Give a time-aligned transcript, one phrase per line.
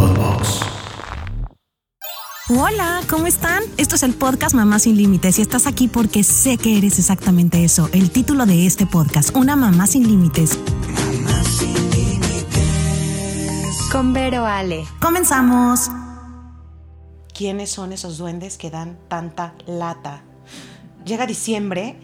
[0.00, 0.60] Podbox.
[2.48, 3.62] Hola, ¿cómo están?
[3.76, 7.62] Esto es el podcast Mamá sin Límites y estás aquí porque sé que eres exactamente
[7.64, 10.58] eso, el título de este podcast, Una Mamá sin Límites.
[10.58, 13.76] Mamá sin límites.
[13.92, 14.86] Con Vero Ale.
[15.02, 15.90] Comenzamos.
[17.36, 20.22] ¿Quiénes son esos duendes que dan tanta lata?
[21.04, 22.00] Llega diciembre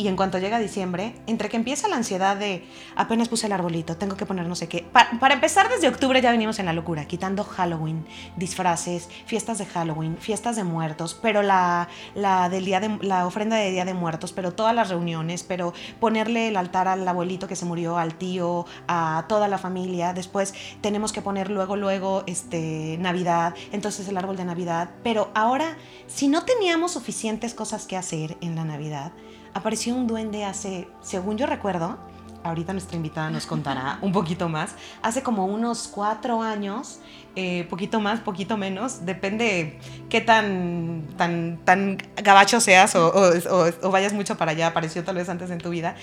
[0.00, 2.66] y en cuanto llega diciembre, entre que empieza la ansiedad de
[2.96, 4.82] apenas puse el arbolito, tengo que poner no sé qué.
[4.92, 8.06] Pa- para empezar, desde octubre ya venimos en la locura, quitando Halloween,
[8.36, 13.56] disfraces, fiestas de Halloween, fiestas de muertos, pero la, la, del día de, la ofrenda
[13.56, 17.56] de Día de Muertos, pero todas las reuniones, pero ponerle el altar al abuelito que
[17.56, 20.12] se murió, al tío, a toda la familia.
[20.14, 24.90] Después tenemos que poner luego, luego, este, Navidad, entonces el árbol de Navidad.
[25.02, 29.12] Pero ahora, si no teníamos suficientes cosas que hacer en la Navidad,
[29.54, 31.98] apareció un duende hace, según yo recuerdo,
[32.42, 37.00] ahorita nuestra invitada nos contará un poquito más, hace como unos cuatro años,
[37.36, 43.32] eh, poquito más, poquito menos, depende qué tan, tan, tan gabacho seas o, o-
[43.68, 45.94] o- o vayas mucho para allá, apareció tal vez antes en tu vida,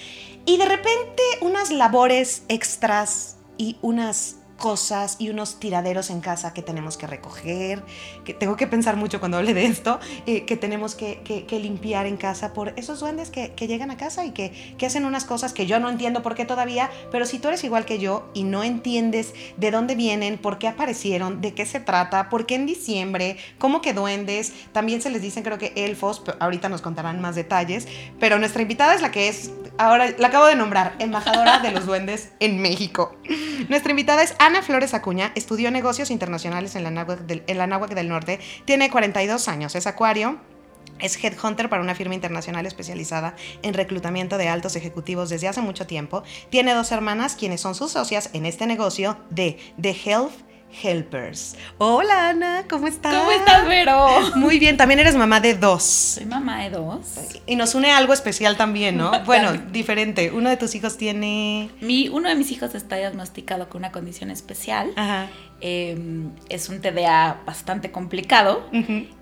[0.46, 6.62] y de repente unas labores extras y unas cosas y unos tiraderos en casa que
[6.62, 7.84] tenemos que recoger,
[8.26, 12.06] que tengo que pensar mucho cuando hable de esto, eh, que tenemos que, que- limpiar
[12.06, 15.26] en casa por esos duendes que, que llegan a casa y que, que hacen unas
[15.26, 18.30] cosas que yo no entiendo por qué todavía, pero si tú eres igual que yo
[18.36, 22.56] y no entiendes de dónde vienen, por qué aparecieron, de qué se trata, por qué
[22.56, 26.82] en diciembre, cómo que duendes, también se les dicen creo que elfos, pero ahorita nos
[26.82, 27.88] contarán más detalles,
[28.20, 31.86] pero nuestra invitada es la que es, ahora la acabo de nombrar, embajadora de los
[31.86, 33.16] duendes en México.
[33.70, 37.68] Nuestra invitada es Ana Flores Acuña, estudió negocios internacionales en la Náhuac del, en la
[37.68, 40.38] Náhuac del Norte, tiene 42 años, es acuario.
[41.00, 45.86] Es headhunter para una firma internacional especializada en reclutamiento de altos ejecutivos desde hace mucho
[45.86, 46.24] tiempo.
[46.50, 51.56] Tiene dos hermanas quienes son sus socias en este negocio de The Health Helpers.
[51.78, 53.14] Hola Ana, ¿cómo estás?
[53.14, 54.08] ¿Cómo estás, Vero?
[54.36, 55.84] Muy bien, también eres mamá de dos.
[55.84, 57.00] Soy mamá de dos.
[57.46, 59.12] Y nos une algo especial también, ¿no?
[59.26, 60.32] Bueno, diferente.
[60.32, 61.70] Uno de tus hijos tiene...
[61.82, 64.92] Mi, uno de mis hijos está diagnosticado con una condición especial.
[64.96, 65.28] Ajá.
[65.60, 65.98] Eh,
[66.50, 68.66] es un TDA bastante complicado.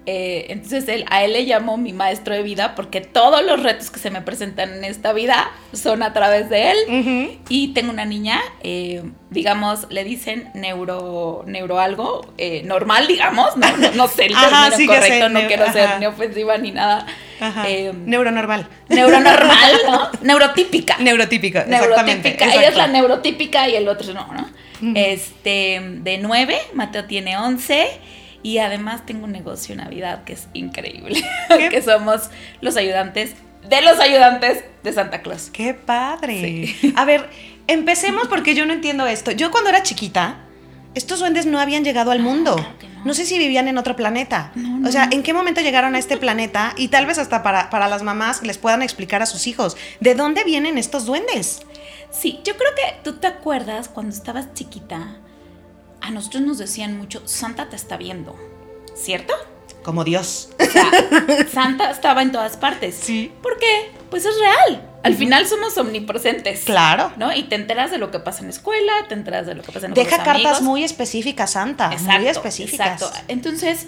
[0.08, 3.90] Eh, entonces él, a él le llamo mi maestro de vida porque todos los retos
[3.90, 7.40] que se me presentan en esta vida son a través de él.
[7.50, 13.78] Y tengo una niña, eh, digamos, le dicen neuro, neuro algo, eh, normal, digamos, no,
[13.78, 15.74] no, no sé el término correcto, no quiero ajá.
[15.74, 17.06] ser ni ofensiva ni nada.
[17.40, 17.70] Ajá.
[17.70, 18.68] Eh, Neuronormal.
[18.90, 20.10] neuronormal, ¿no?
[20.22, 20.98] Neurotípica.
[21.00, 22.30] Neurotípica, exactamente.
[22.30, 22.54] Neurotípica.
[22.60, 24.48] Ella es la neurotípica y el otro no, ¿no?
[24.96, 27.88] Este, de nueve, Mateo tiene 11
[28.44, 31.24] y además tengo un negocio en Navidad que es increíble,
[31.70, 32.30] que somos
[32.62, 33.34] los ayudantes
[33.68, 35.50] de los ayudantes de Santa Claus.
[35.52, 36.76] ¡Qué padre!
[36.96, 37.28] A ver,
[37.68, 39.32] empecemos porque yo no entiendo esto.
[39.32, 40.38] Yo cuando era chiquita,
[40.94, 42.56] estos duendes no habían llegado al mundo.
[42.56, 43.06] claro que no.
[43.06, 44.52] No sé si vivían en otro planeta.
[44.86, 45.10] O sea.
[45.12, 46.74] ¿en qué momento llegaron a este planeta?
[46.78, 50.16] Y tal vez hasta para, para las mamás les puedan explicar a sus hijos, ¿de
[50.16, 51.62] dónde vienen estos duendes?
[52.12, 55.18] Sí, yo creo que tú te acuerdas cuando estabas chiquita,
[56.02, 58.36] a nosotros nos decían mucho, Santa te está viendo,
[58.96, 59.34] ¿cierto?
[59.84, 60.50] Como Dios.
[60.60, 60.90] O sea,
[61.52, 62.96] Santa estaba en todas partes.
[62.96, 63.32] Sí.
[63.44, 63.92] ¿Por qué?
[64.10, 64.90] Pues es real.
[65.04, 66.64] Al final somos omnipresentes.
[66.64, 67.12] Claro.
[67.18, 67.32] ¿No?
[67.32, 69.72] Y te enteras de lo que pasa en la escuela, te enteras de lo que
[69.72, 70.62] pasa en Deja los cartas amigos.
[70.64, 71.90] muy específicas, Santa.
[71.90, 73.02] muy específicas.
[73.02, 73.26] Exacto.
[73.28, 73.86] Entonces,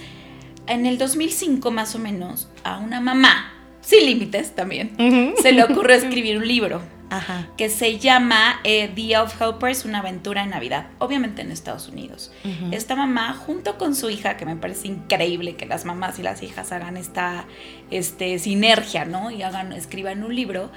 [0.68, 4.96] en el 2005 más o menos, a una mamá, sin límites también,
[5.42, 7.48] se le ocurrió escribir un libro Ajá.
[7.56, 12.32] que se llama eh, The Elf Helpers, una aventura en Navidad, obviamente en Estados Unidos.
[12.72, 16.44] Esta mamá, junto con su hija, que me parece increíble que las mamás y las
[16.44, 17.46] hijas hagan esta
[17.92, 19.32] este, sinergia, ¿no?
[19.32, 20.72] Y hagan, escriban un libro,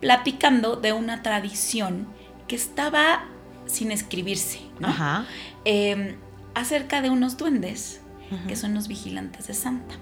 [0.00, 2.08] platicando de una tradición
[2.48, 3.26] que estaba
[3.66, 4.88] sin escribirse, ¿no?
[4.88, 5.26] Ajá.
[5.64, 6.16] Eh,
[6.54, 8.00] acerca de unos duendes
[8.48, 9.94] Que son los vigilantes de Santa.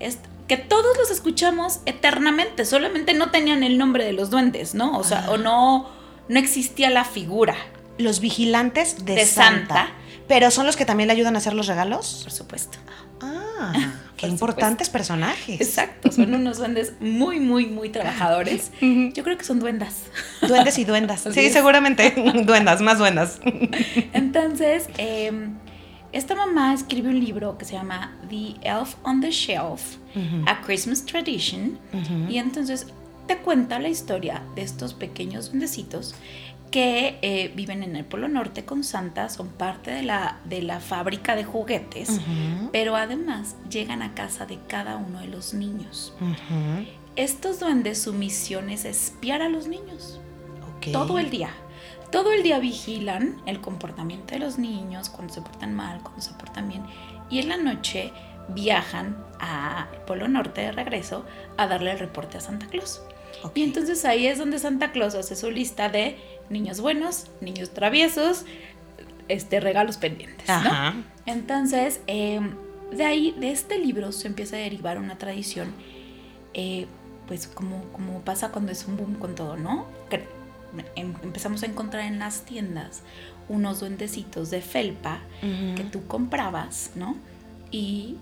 [0.00, 4.96] Es- que todos los escuchamos eternamente, solamente no tenían el nombre de los duendes, ¿no?
[4.96, 5.88] O sea, o no,
[6.28, 7.54] no existía la figura,
[7.98, 9.74] Los vigilantes de, De Santa.
[9.74, 9.88] Santa.
[10.28, 12.20] Pero son los que también le ayudan a hacer los regalos.
[12.22, 12.78] por supuesto.
[13.20, 13.72] Ah,
[14.16, 15.60] qué Por importantes personajes.
[15.60, 18.70] Exacto, son unos duendes muy, muy, muy trabajadores.
[18.80, 19.96] Yo creo que son duendas.
[20.46, 21.24] Duendes y duendas.
[21.34, 22.14] Sí, seguramente.
[22.44, 23.40] duendas, más duendas.
[24.12, 25.32] Entonces, eh,
[26.12, 29.96] esta mamá escribe un libro que se llama The Elf on the Shelf,
[30.46, 31.78] A Christmas Tradition.
[32.28, 32.86] Y entonces
[33.26, 36.14] te cuenta la historia de estos pequeños duendecitos
[36.70, 40.80] que eh, viven en el Polo Norte con Santa, son parte de la, de la
[40.80, 42.20] fábrica de juguetes,
[42.72, 46.12] pero además llegan a casa de cada uno de los niños.
[47.16, 50.20] Estos duendes, su misión es espiar a los niños
[50.92, 51.50] todo el día.
[52.10, 56.32] Todo el día vigilan el comportamiento de los niños, cuando se portan mal, cuando se
[56.34, 56.84] portan bien.
[57.30, 58.12] Y en la noche
[58.48, 61.24] viajan al Polo Norte de regreso
[61.56, 63.02] a darle el reporte a Santa Claus.
[63.54, 66.16] Y entonces ahí es donde Santa Claus hace su lista de
[66.48, 68.44] niños buenos, niños traviesos,
[69.28, 70.48] este, regalos pendientes.
[70.48, 71.04] ¿no?
[71.26, 72.40] Entonces, eh,
[72.90, 75.72] de ahí, de este libro, se empieza a derivar una tradición,
[76.54, 76.86] eh,
[77.26, 79.86] pues como, como pasa cuando es un boom con todo, ¿no?
[80.96, 83.02] Em- empezamos a encontrar en las tiendas
[83.48, 85.20] unos duendecitos de felpa
[85.76, 87.16] que tú comprabas, ¿no?
[87.70, 88.16] Y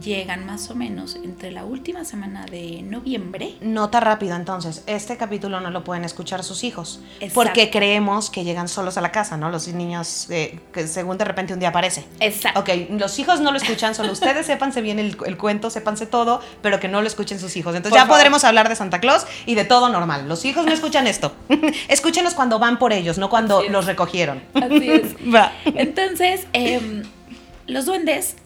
[0.00, 3.54] llegan más o menos entre la última semana de noviembre.
[3.60, 7.34] Nota rápido entonces, este capítulo no lo pueden escuchar sus hijos, Exacto.
[7.34, 9.50] porque creemos que llegan solos a la casa, ¿no?
[9.50, 12.04] Los niños, eh, que según de repente un día aparece.
[12.20, 12.60] Exacto.
[12.60, 16.40] Ok, los hijos no lo escuchan, solo ustedes sépanse bien el, el cuento, sépanse todo,
[16.62, 17.74] pero que no lo escuchen sus hijos.
[17.74, 18.16] Entonces Por ya favor.
[18.18, 20.28] podremos hablar de Santa Claus y de todo normal.
[20.28, 21.32] Los hijos no escuchan esto.
[21.88, 24.42] Escúchenlos cuando van por ellos, no cuando los recogieron.
[24.54, 25.14] Así es.
[25.34, 25.52] Va.
[25.64, 27.02] Entonces, em,
[27.66, 28.36] los duendes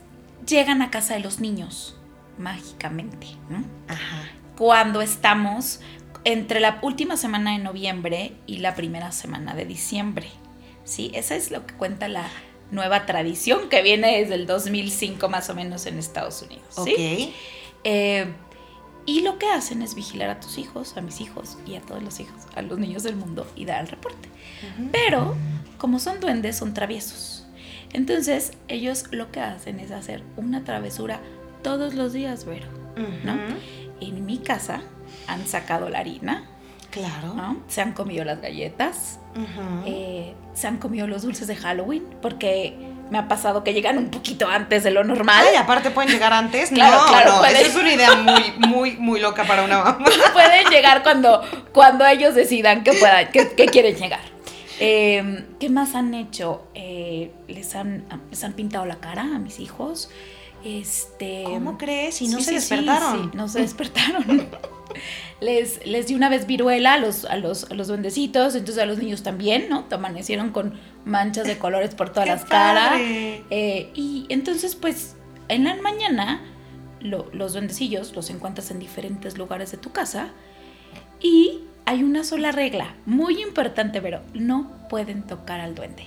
[0.46, 1.96] llegan a casa de los niños
[2.38, 3.64] mágicamente, ¿no?
[3.88, 4.28] Ajá.
[4.56, 5.80] Cuando estamos
[6.24, 10.28] entre la última semana de noviembre y la primera semana de diciembre.
[10.84, 12.28] Sí, esa es lo que cuenta la
[12.70, 16.66] nueva tradición que viene desde el 2005 más o menos en Estados Unidos.
[16.84, 16.92] ¿sí?
[16.92, 17.34] Ok.
[17.84, 18.26] Eh,
[19.04, 22.02] y lo que hacen es vigilar a tus hijos, a mis hijos y a todos
[22.02, 24.28] los hijos, a los niños del mundo y dar el reporte.
[24.92, 25.34] Pero,
[25.76, 27.41] como son duendes, son traviesos.
[27.92, 31.20] Entonces, ellos lo que hacen es hacer una travesura
[31.62, 32.66] todos los días, Vero.
[33.24, 33.34] ¿no?
[33.34, 33.42] Ujú.
[34.00, 34.82] En mi casa
[35.26, 36.44] han sacado la harina,
[36.90, 37.32] Claro.
[37.34, 37.56] ¿no?
[37.68, 39.18] Se han comido las galletas,
[39.86, 42.76] eh, se han comido los dulces de Halloween, porque
[43.10, 45.44] me ha pasado que llegan un poquito antes de lo normal.
[45.48, 46.70] Ay, aparte pueden llegar antes.
[46.74, 47.56] Claro, no, claro, no, pueden.
[47.56, 49.98] esa es una idea muy, muy, muy loca para una mamá.
[50.34, 51.40] pueden llegar cuando,
[51.72, 54.20] cuando ellos decidan que, puedan, que, que quieren llegar.
[54.84, 56.66] Eh, ¿Qué más han hecho?
[56.74, 60.10] Eh, les, han, les han pintado la cara a mis hijos.
[60.64, 62.20] Este, ¿Cómo crees?
[62.22, 63.30] Y no Sí, se sí, despertaron.
[63.30, 64.46] sí, no se despertaron.
[65.40, 68.86] les, les di una vez viruela a los, a, los, a los duendecitos, entonces a
[68.86, 69.86] los niños también, ¿no?
[69.90, 70.74] Amanecieron con
[71.04, 72.92] manchas de colores por todas ¡Qué las caras.
[73.00, 75.16] Eh, y entonces, pues,
[75.48, 76.40] en la mañana,
[77.00, 80.28] lo- los duendecillos los encuentras en diferentes lugares de tu casa
[81.20, 86.04] y hay una sola regla, muy importante, pero no pueden tocar al duende.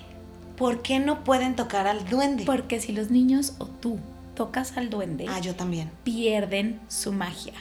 [0.57, 2.45] ¿Por qué no pueden tocar al duende?
[2.45, 3.99] Porque si los niños o tú
[4.35, 5.91] tocas al duende, Ah, yo también.
[6.03, 7.53] pierden su magia.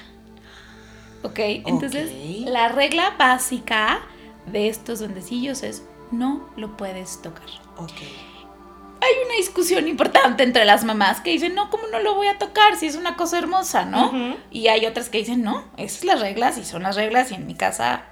[1.22, 1.38] ¿Ok?
[1.38, 2.12] Entonces,
[2.46, 4.00] la regla básica
[4.52, 5.82] de estos duendecillos es
[6.12, 7.46] no lo puedes tocar.
[7.78, 7.92] Ok.
[9.04, 12.38] Hay una discusión importante entre las mamás que dicen, no, ¿cómo no lo voy a
[12.38, 14.36] tocar si es una cosa hermosa, no?
[14.50, 17.34] Y hay otras que dicen, no, esas son las reglas y son las reglas y
[17.34, 18.04] en mi casa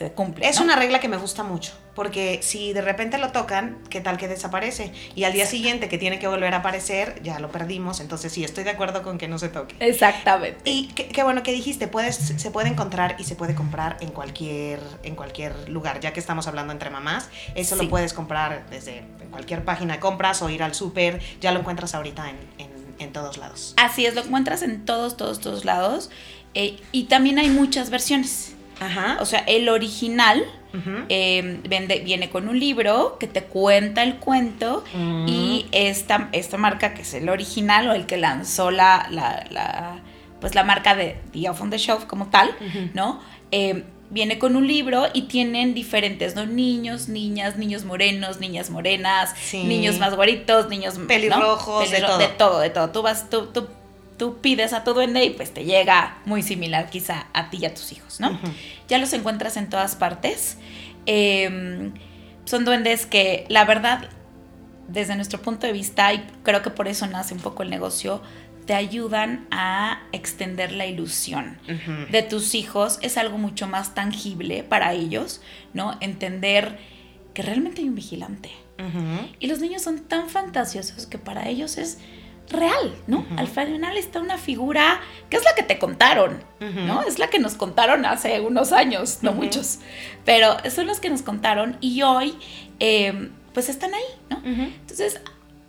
[0.00, 0.48] se cumple.
[0.48, 0.64] Es ¿no?
[0.64, 4.28] una regla que me gusta mucho, porque si de repente lo tocan, ¿qué tal que
[4.28, 4.92] desaparece?
[5.14, 8.42] Y al día siguiente que tiene que volver a aparecer, ya lo perdimos, entonces sí,
[8.42, 9.74] estoy de acuerdo con que no se toque.
[9.78, 10.58] Exactamente.
[10.64, 14.80] Y qué, bueno que dijiste, puedes, se puede encontrar y se puede comprar en cualquier,
[15.02, 17.84] en cualquier lugar, ya que estamos hablando entre mamás, eso Sí.
[17.84, 21.94] lo puedes comprar desde cualquier página de compras o ir al súper, ya lo encuentras
[21.94, 23.74] ahorita en, en- en todos lados.
[23.76, 26.08] Así es, lo encuentras en todos, todos, todos lados.
[26.54, 28.54] eh, y también hay muchas versiones.
[28.80, 29.18] Ajá.
[29.20, 30.44] O sea, el original
[31.08, 35.26] eh, vende- viene con un libro que te cuenta el cuento Mm.
[35.28, 39.98] y esta, esta marca que es el original o el que lanzó la, la, la-
[40.40, 42.50] pues la marca de The Elf on the Shelf como tal.
[42.94, 43.20] ¿no?
[43.50, 46.46] Eh, viene con un libro y tienen diferentes, ¿no?
[46.46, 49.62] Niños, niñas, niños morenos, niñas morenas, Sí.
[49.64, 51.06] niños más guaritos, niños ¿no?
[51.06, 52.18] Pelirrojos, de Pelirro- todo.
[52.18, 52.90] De todo, de todo.
[52.90, 53.66] Tú vas, tú, tú,
[54.20, 57.64] tú pides a tu duende y pues te llega muy similar quizá a ti y
[57.64, 58.38] a tus hijos, ¿no?
[58.86, 60.58] Ya los encuentras en todas partes.
[61.06, 61.90] Eh,
[62.44, 64.10] son duendes que, la verdad,
[64.88, 68.20] desde nuestro punto de vista, y creo que por eso nace un poco el negocio,
[68.66, 71.58] te ayudan a extender la ilusión
[72.10, 72.98] de tus hijos.
[73.00, 75.40] Es algo mucho más tangible para ellos,
[75.72, 75.96] ¿no?
[76.02, 76.78] Entender
[77.32, 78.50] que realmente hay un vigilante.
[79.38, 81.98] Y los niños son tan fantasiosos que para ellos es
[82.50, 83.24] real, ¿no?
[83.36, 86.42] Al final está una figura que es la que te contaron.
[86.60, 87.02] ¿no?
[87.02, 89.78] Es la que nos contaron hace unos años, no muchos,
[90.24, 92.36] pero son los que nos contaron y hoy,
[92.80, 94.40] eh, pues están ahí, ¿no?
[94.44, 95.20] Entonces,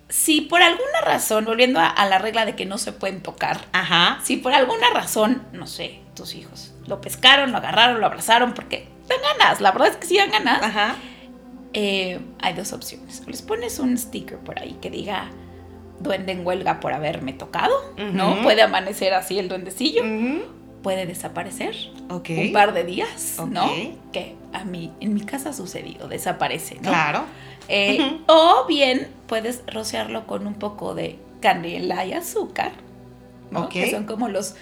[0.10, 3.62] si por alguna razón, volviendo a, a la regla de que no se pueden tocar,
[3.72, 4.20] Ajá.
[4.24, 8.90] si por alguna razón, no sé, tus hijos lo pescaron, lo agarraron, lo abrazaron, porque
[9.08, 10.96] dan ganas, la verdad es que sí dan ganas, Ajá.
[11.74, 13.24] eh, hay dos opciones.
[13.28, 15.30] Les pones un sticker por ahí que diga
[16.02, 18.42] duende en huelga por haberme tocado, ¿no?
[18.42, 20.04] Puede amanecer así el duendecillo.
[20.84, 21.76] Puede desaparecer
[22.10, 23.70] un par de días, ¿no?
[24.12, 26.90] Que a mí, en mi casa ha sucedido, desaparece, ¿no?
[26.90, 27.24] Claro.
[27.68, 28.20] Eh.
[28.28, 32.72] O bien puedes rociarlo con un poco de canela y azúcar,
[33.50, 33.66] ¿no?
[33.66, 33.70] Ok.
[33.70, 34.56] que son como los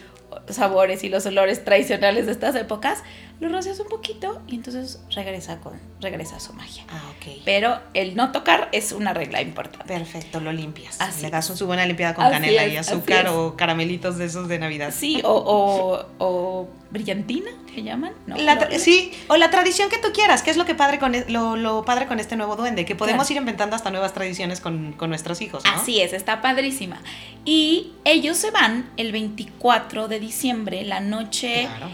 [0.49, 3.03] sabores y los olores tradicionales de estas épocas.
[3.39, 6.83] Lo rocias un poquito y entonces regresa, con, regresa a su magia.
[6.89, 7.41] Ah, ok.
[7.45, 9.87] Pero el no tocar es una regla importante.
[9.87, 10.99] Perfecto, lo limpias.
[10.99, 14.25] Así Le das su buena limpiada con Así canela es, y azúcar o caramelitos de
[14.25, 14.93] esos de Navidad.
[14.93, 18.11] Sí, o, o, o brillantina, ¿se llaman?
[18.27, 20.99] No, La no, sí, o la tradición que tú quieras, que es lo que padre
[20.99, 23.33] con e- lo, lo padre con este nuevo duende, que podemos Claro.
[23.35, 25.71] ir inventando hasta nuevas tradiciones con, con nuestros hijos, ¿no?
[25.71, 26.99] Así es, está padrísima.
[27.45, 31.87] Y ellos se van el 24 de diciembre, la noche, Claro.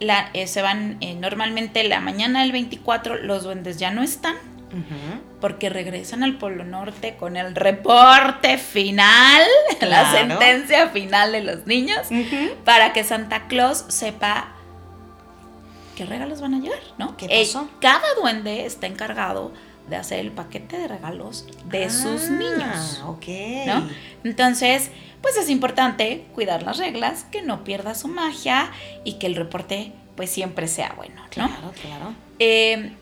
[0.00, 4.34] La, eh, se van eh, normalmente la mañana del 24, los duendes ya no están.
[5.40, 9.42] Porque regresan al Polo Norte con el reporte final,
[9.80, 12.06] la sentencia final de los niños,
[12.64, 14.52] para que Santa Claus sepa
[15.96, 17.16] qué regalos van a llegar, ¿no?
[17.16, 17.48] ¿Qué Eh,
[17.80, 19.52] cada duende está encargado
[19.88, 23.02] de hacer el paquete de regalos de sus Ah, niños.
[23.06, 23.26] Ok.
[23.66, 23.88] ¿no?
[24.22, 28.70] Entonces, pues es importante cuidar las reglas, que no pierda su magia
[29.04, 31.28] y que el reporte pues siempre sea bueno, ¿no?
[31.30, 32.14] Claro, claro.
[32.38, 32.92] Eh,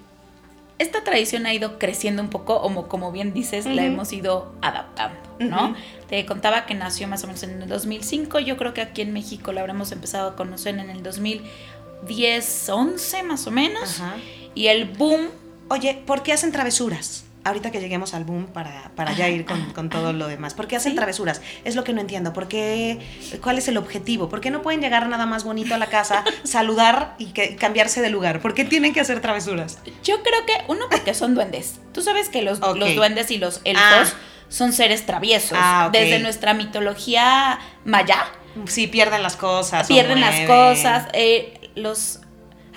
[0.79, 5.19] esta tradición ha ido creciendo un poco, como, como bien dices, la hemos ido adaptando,
[5.41, 5.75] ¿no?
[6.09, 9.13] Te contaba que nació más o menos en el 2005, yo creo que aquí en
[9.13, 14.17] México la habremos empezado a conocer en el 2010, 11 más o menos, Ajá.
[14.55, 15.29] y el boom
[15.71, 17.25] Oye, ¿por qué hacen travesuras?
[17.49, 20.55] Ahorita que lleguemos al boom para, para ya ir con, con todo lo demás.
[20.55, 20.97] ¿Por qué hacen Sí.
[20.97, 21.41] travesuras?
[21.65, 22.33] Es lo que no entiendo.
[22.33, 22.99] ¿Por qué?
[23.43, 24.29] ¿Cuál es el objetivo?
[24.29, 28.01] ¿Por qué no pueden llegar nada más bonito a la casa, saludar y que, cambiarse
[28.01, 28.41] de lugar?
[28.41, 29.79] ¿Por qué tienen que hacer travesuras?
[30.05, 31.81] Yo creo que, uno, porque son duendes.
[31.93, 34.05] Tú sabes que los, los duendes y los elfos Ah.
[34.49, 35.59] son seres traviesos.
[35.61, 35.91] Ah.
[35.93, 38.25] Desde nuestra mitología maya,
[38.67, 39.87] Sí, pierden las cosas.
[39.87, 41.07] pierden las cosas.
[41.13, 42.21] eh, los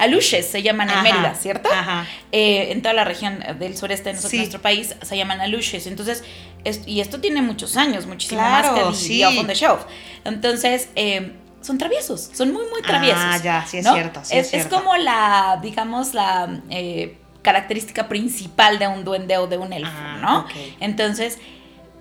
[0.02, 1.70] aluches se llaman en Ajá, Mérida, ¿cierto?
[1.72, 2.06] Ajá.
[2.32, 4.38] Eh, en toda la región del sureste de nuestro, Sí.
[4.38, 5.88] nuestro país se llaman aluches.
[5.88, 6.24] Entonces,
[6.64, 9.24] es- y esto tiene muchos años, muchísimo Claro, más que sí.
[9.24, 9.82] On the Shelf.
[10.26, 13.22] Entonces, eh, son traviesos, son muy, muy traviesos.
[13.24, 13.94] Ah, ya, sí es ¿no?
[13.94, 14.76] cierto, sí es cierto.
[14.76, 20.18] como la, digamos, la eh, característica principal de un duende o de un elfo, Ah,
[20.22, 20.48] ¿no?
[20.80, 21.38] Entonces,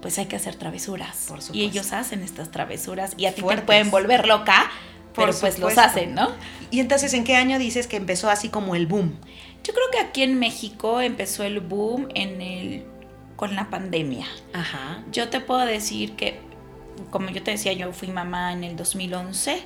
[0.03, 1.27] pues hay que hacer travesuras.
[1.29, 1.53] Por y supuesto.
[1.71, 4.71] ellos hacen estas travesuras y a ti te pueden volver loca,
[5.15, 6.31] Por pero pues los hacen, ¿no?
[6.71, 9.17] Y entonces, ¿en qué año dices que empezó así como el boom?
[9.65, 12.85] Yo creo que aquí en México empezó el boom en el
[13.37, 14.27] con la pandemia.
[14.53, 15.03] Ajá.
[15.13, 16.39] Yo te puedo decir que,
[17.11, 19.63] como yo te decía, yo fui mamá en el 2011.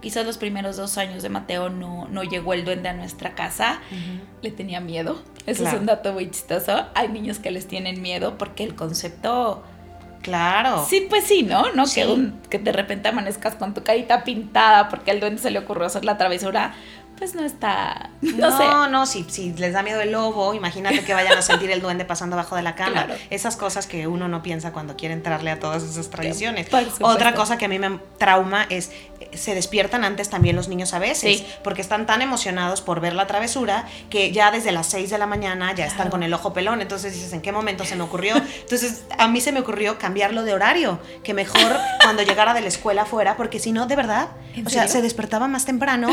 [0.00, 3.80] Quizás los primeros dos años de Mateo no, no llegó el duende a nuestra casa.
[4.42, 5.22] Le tenía miedo.
[5.46, 5.76] Eso Claro.
[5.76, 6.86] es un dato muy chistoso.
[6.94, 9.64] Hay niños que les tienen miedo porque el concepto...
[10.22, 10.86] Claro.
[10.88, 11.72] Sí, pues sí, ¿no?
[11.72, 12.00] No Sí.
[12.00, 15.58] que, un- que de repente amanezcas con tu carita pintada porque al duende se le
[15.58, 16.74] ocurrió hacer la travesura.
[17.22, 18.10] Pues no está...
[18.20, 18.90] No, No, sé.
[18.90, 22.04] no, si, si les da miedo el lobo, imagínate que vayan a sentir el duende
[22.04, 23.04] pasando abajo de la cama.
[23.04, 23.14] Claro.
[23.30, 26.66] Esas cosas que uno no piensa cuando quiere entrarle a todas esas tradiciones.
[27.00, 30.94] Otra cosa que a mí me trauma es, eh, se despiertan antes también los niños
[30.94, 31.46] a veces, Sí.
[31.62, 35.26] porque están tan emocionados por ver la travesura que ya desde las 6 de la
[35.26, 36.80] mañana ya están con el ojo pelón.
[36.80, 38.34] Entonces dices, ¿en qué momento se me ocurrió?
[38.36, 42.68] Entonces a mí se me ocurrió cambiarlo de horario, que mejor cuando llegara de la
[42.68, 44.26] escuela fuera, porque si no, de verdad,
[44.56, 46.08] ¿En o sea, se despertaba más temprano,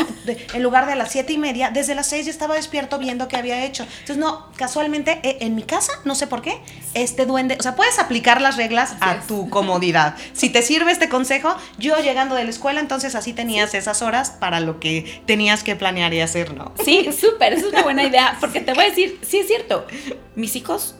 [0.54, 3.36] en lugar de las siete y media, desde las seis ya estaba despierto viendo qué
[3.36, 3.84] había hecho.
[3.84, 6.60] Entonces, no, casualmente, eh, en mi casa, no sé por qué,
[6.92, 10.14] este duende, o sea, puedes aplicar las reglas a tu comodidad.
[10.34, 14.30] Si te sirve este consejo, yo llegando de la escuela, entonces así tenías esas horas
[14.30, 16.74] para lo que tenías que planear y hacer, ¿no?
[16.84, 19.86] Sí, súper, es una buena idea, porque te voy a decir, sí es cierto,
[20.34, 20.96] mis hijos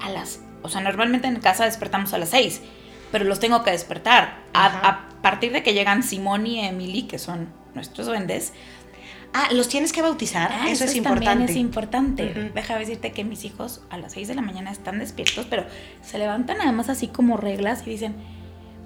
[0.00, 2.62] a las, o sea, normalmente en casa despertamos a las 6,
[3.12, 4.42] pero los tengo que despertar.
[4.54, 8.52] A, a partir de que llegan Simón y Emily, que son nuestros duendes,
[9.36, 11.52] Ah, los tienes que bautizar, ah, eso, es también importante.
[11.52, 12.24] es importante.
[12.30, 12.54] Ujú.
[12.54, 15.66] Déjame decirte que mis hijos a las 6 de la mañana están despiertos, pero
[16.02, 18.14] se levantan además así como reglas y dicen,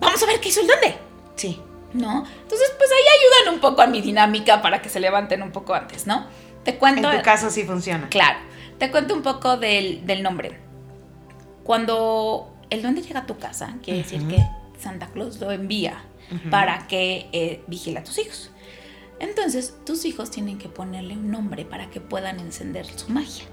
[0.01, 0.97] vamos a ver qué hizo el duende.
[1.37, 1.61] Sí.
[1.93, 2.25] ¿No?
[2.43, 5.75] Entonces, pues ahí ayudan un poco a mi dinámica para que se levanten un poco
[5.75, 6.27] antes, ¿no?
[6.65, 7.11] Te En cuento.
[7.11, 8.09] tu caso sí funciona.
[8.09, 8.39] Claro,
[8.79, 10.59] te cuento un poco del, del nombre.
[11.65, 14.39] Cuando el duende llega a tu casa, quiere decir que
[14.79, 16.03] Santa Claus lo envía
[16.51, 18.51] para que eh, vigile a tus hijos.
[19.21, 23.45] Entonces, tus hijos tienen que ponerle un nombre para que puedan encender su magia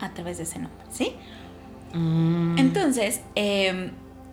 [0.00, 1.14] a través de ese nombre, ¿sí?
[1.94, 2.58] Mm.
[2.58, 3.90] Entonces, eh,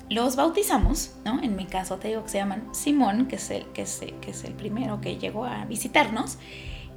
[0.10, 1.42] los bautizamos, ¿no?
[1.42, 4.32] En mi caso te digo que se llaman Simón, que es el, que es, que
[4.32, 6.38] es el primero que llegó a visitarnos.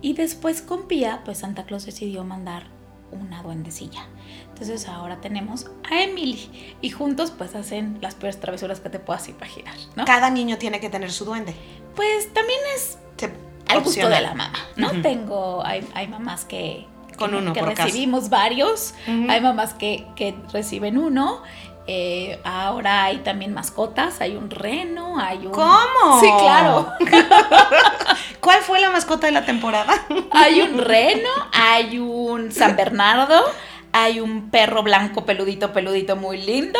[0.02, 2.64] Y después con Pía, pues Santa Claus decidió mandar
[3.12, 4.04] una duendecilla.
[4.48, 6.76] Entonces ahora tenemos a Emily.
[6.82, 10.04] Y juntos pues hacen las peores travesuras que te puedas imaginar, ¿no?
[10.04, 11.54] Cada niño tiene que tener su duende.
[11.94, 13.30] Pues también es Se-
[13.68, 14.90] al gusto de la mamá, ¿no?
[15.02, 20.34] Tengo, hay, hay mamás que, Con uno que por recibimos varios, hay mamás que, que
[20.52, 21.42] reciben uno.
[21.88, 25.52] eh, ahora hay también mascotas, hay un reno, hay un...
[25.52, 26.20] ¿Cómo?
[26.20, 26.92] Sí, claro.
[28.40, 29.94] ¿Cuál fue la mascota de la temporada?
[30.32, 33.42] Hay un reno, hay un San Bernardo,
[33.92, 36.78] hay un perro blanco peludito, peludito muy lindo.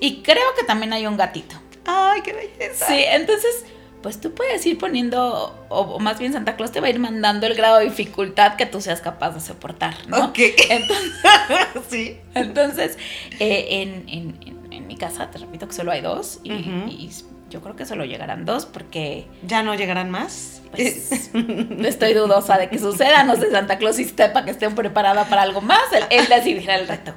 [0.00, 1.56] Y creo que también hay un gatito.
[1.86, 2.86] Ay, qué belleza.
[2.86, 3.64] Sí, entonces,
[4.02, 6.98] pues tú puedes ir poniendo, o, o más bien Santa Claus te va a ir
[7.00, 10.26] mandando el grado de dificultad que tú seas capaz de soportar, ¿no?
[10.26, 10.38] Ok.
[10.70, 11.12] Entonces,
[11.90, 12.16] sí.
[12.34, 12.98] entonces
[13.40, 14.38] eh, en, en-
[14.72, 17.10] en- mi casa, te repito que solo hay dos y,
[17.50, 20.62] yo creo que solo llegarán dos porque ¿Ya no llegarán más?
[20.70, 21.30] pues,
[21.84, 23.22] estoy dudosa de que suceda.
[23.24, 25.80] No sé, Santa Claus y sepa que estén preparada para algo más.
[25.92, 27.14] Él, él decidirá el reto.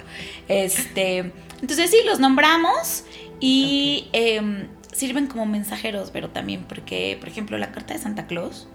[0.47, 3.03] Este, entonces sí, los nombramos
[3.39, 8.67] y em, sirven como mensajeros, pero también porque, por ejemplo, la carta de Santa Claus,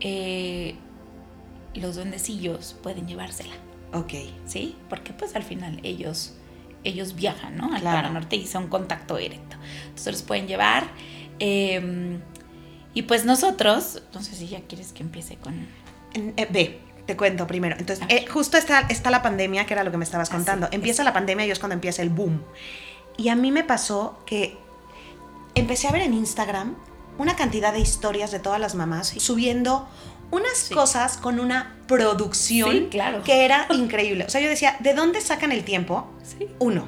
[0.00, 0.74] eh,
[1.74, 3.54] los duendecillos pueden llevársela,
[3.92, 4.12] ok.
[4.46, 4.76] ¿sí?
[4.88, 6.34] Porque pues al final ellos,
[6.84, 7.72] ellos viajan, ¿no?
[7.74, 8.10] Al Claro.
[8.10, 9.56] Norte y son contacto directo.
[9.88, 10.88] Entonces los pueden llevar.
[11.40, 12.20] em,
[12.94, 15.66] y pues nosotros, no sé si ya quieres que empiece con...
[16.14, 17.74] Eh, ve, te cuento primero.
[17.76, 20.68] Entonces, eh, justo está, está la pandemia, que era lo que me estabas Ah, contando.
[20.70, 22.40] empieza la pandemia y es cuando empieza el boom.
[23.16, 24.56] Y a mí me pasó que
[25.54, 26.74] empecé a ver en Instagram
[27.18, 29.88] una cantidad de historias de todas las mamás subiendo
[30.30, 30.74] unas Sí.
[30.74, 33.22] cosas con una producción Sí, claro.
[33.22, 34.24] que era increíble.
[34.24, 36.06] O sea, yo decía, ¿de dónde sacan el tiempo?
[36.24, 36.48] Sí.
[36.58, 36.86] Uno,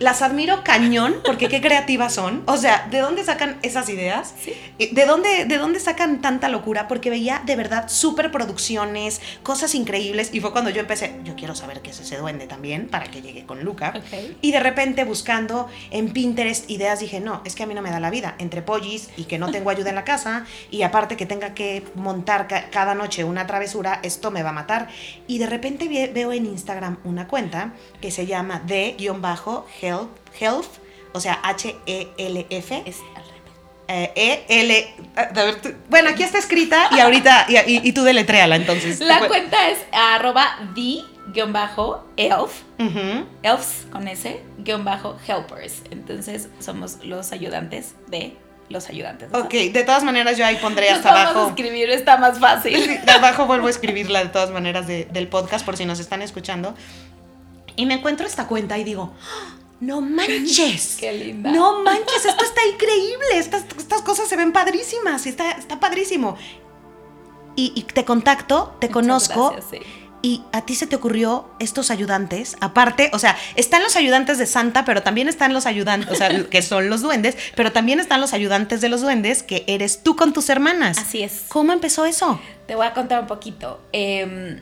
[0.00, 2.42] las admiro cañón porque qué creativas son.
[2.46, 4.34] O sea, ¿de dónde sacan esas ideas?
[4.42, 4.52] Sí.
[4.78, 6.88] Eh, ¿De dónde, ¿De dónde sacan tanta locura?
[6.88, 10.30] Porque veía de verdad super producciones, cosas increíbles.
[10.32, 13.22] Y fue cuando yo empecé, yo quiero saber qué es ese duende también para que
[13.22, 13.92] llegue con Luca.
[14.40, 17.90] Y de repente buscando en Pinterest ideas dije, no, es que a mí no me
[17.90, 18.34] da la vida.
[18.38, 21.84] Entre pollis y que no tengo ayuda en la casa y aparte que tenga que
[21.94, 24.88] montar ca- cada noche una travesura, esto me va a matar.
[25.26, 29.66] Y de repente ve- veo en Instagram una cuenta que se llama de-health,
[30.38, 30.66] health,
[31.12, 32.82] o sea, H-E-L-F.
[32.86, 33.40] Es al revés.
[33.88, 34.94] Eh, E, L.
[35.16, 37.46] a ver, tú- bueno, aquí está escrita y ahorita.
[37.48, 39.00] Y, y- y tú deletréala entonces.
[39.00, 43.26] La cuenta es arroba the-elf, Ujú.
[43.42, 45.82] elves con S, guion bajo helpers.
[45.90, 48.36] Entonces somos los ayudantes de
[48.68, 49.30] los ayudantes.
[49.32, 49.38] ¿no?
[49.40, 51.48] Ok, de todas maneras yo ahí pondré Nos hasta vamos a abajo.
[51.48, 53.00] escribir, está más fácil.
[53.04, 56.22] De abajo vuelvo a escribirla de todas maneras de- del podcast por si nos están
[56.22, 56.74] escuchando.
[57.74, 59.12] Y me encuentro esta cuenta y digo.
[59.80, 60.96] No manches.
[61.00, 61.50] Qué linda.
[61.50, 63.38] No manches, esto está increíble.
[63.38, 65.26] Estas, estas cosas se ven padrísimas.
[65.26, 66.36] Está, está padrísimo.
[67.56, 69.50] Y, y te contacto, te Muchas conozco.
[69.52, 69.78] gracias, sí.
[70.22, 74.44] Y a ti se te ocurrió estos ayudantes, aparte, o sea, están los ayudantes de
[74.44, 78.20] Santa, pero también están los ayudantes, o sea, que son los duendes, pero también están
[78.20, 80.98] los ayudantes de los duendes, que eres tú con tus hermanas.
[80.98, 81.44] Así es.
[81.48, 82.38] ¿Cómo empezó eso?
[82.66, 83.80] Te voy a contar un poquito.
[83.94, 84.60] Eh,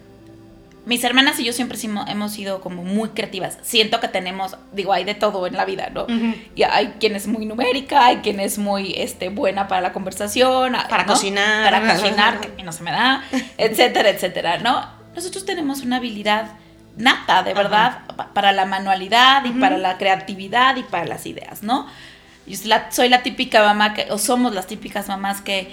[0.89, 3.59] mis hermanas y yo siempre hemos sido como muy creativas.
[3.63, 6.07] Siento que tenemos, digo, hay de todo en la vida, ¿no?
[6.57, 10.73] Y hay quien es muy numérica, hay quien es muy este, buena para la conversación.
[10.89, 11.13] Para ¿no?
[11.13, 11.65] cocinar.
[11.71, 13.23] Para cocinar, que no se me da,
[13.59, 14.85] etcétera, etcétera, ¿no?
[15.15, 16.53] Nosotros tenemos una habilidad
[16.97, 21.63] nata, de verdad, pa- para la manualidad y para la creatividad y para las ideas,
[21.63, 21.87] ¿no?
[22.47, 25.73] Yo soy la, soy la típica mamá que, o somos las típicas mamás que,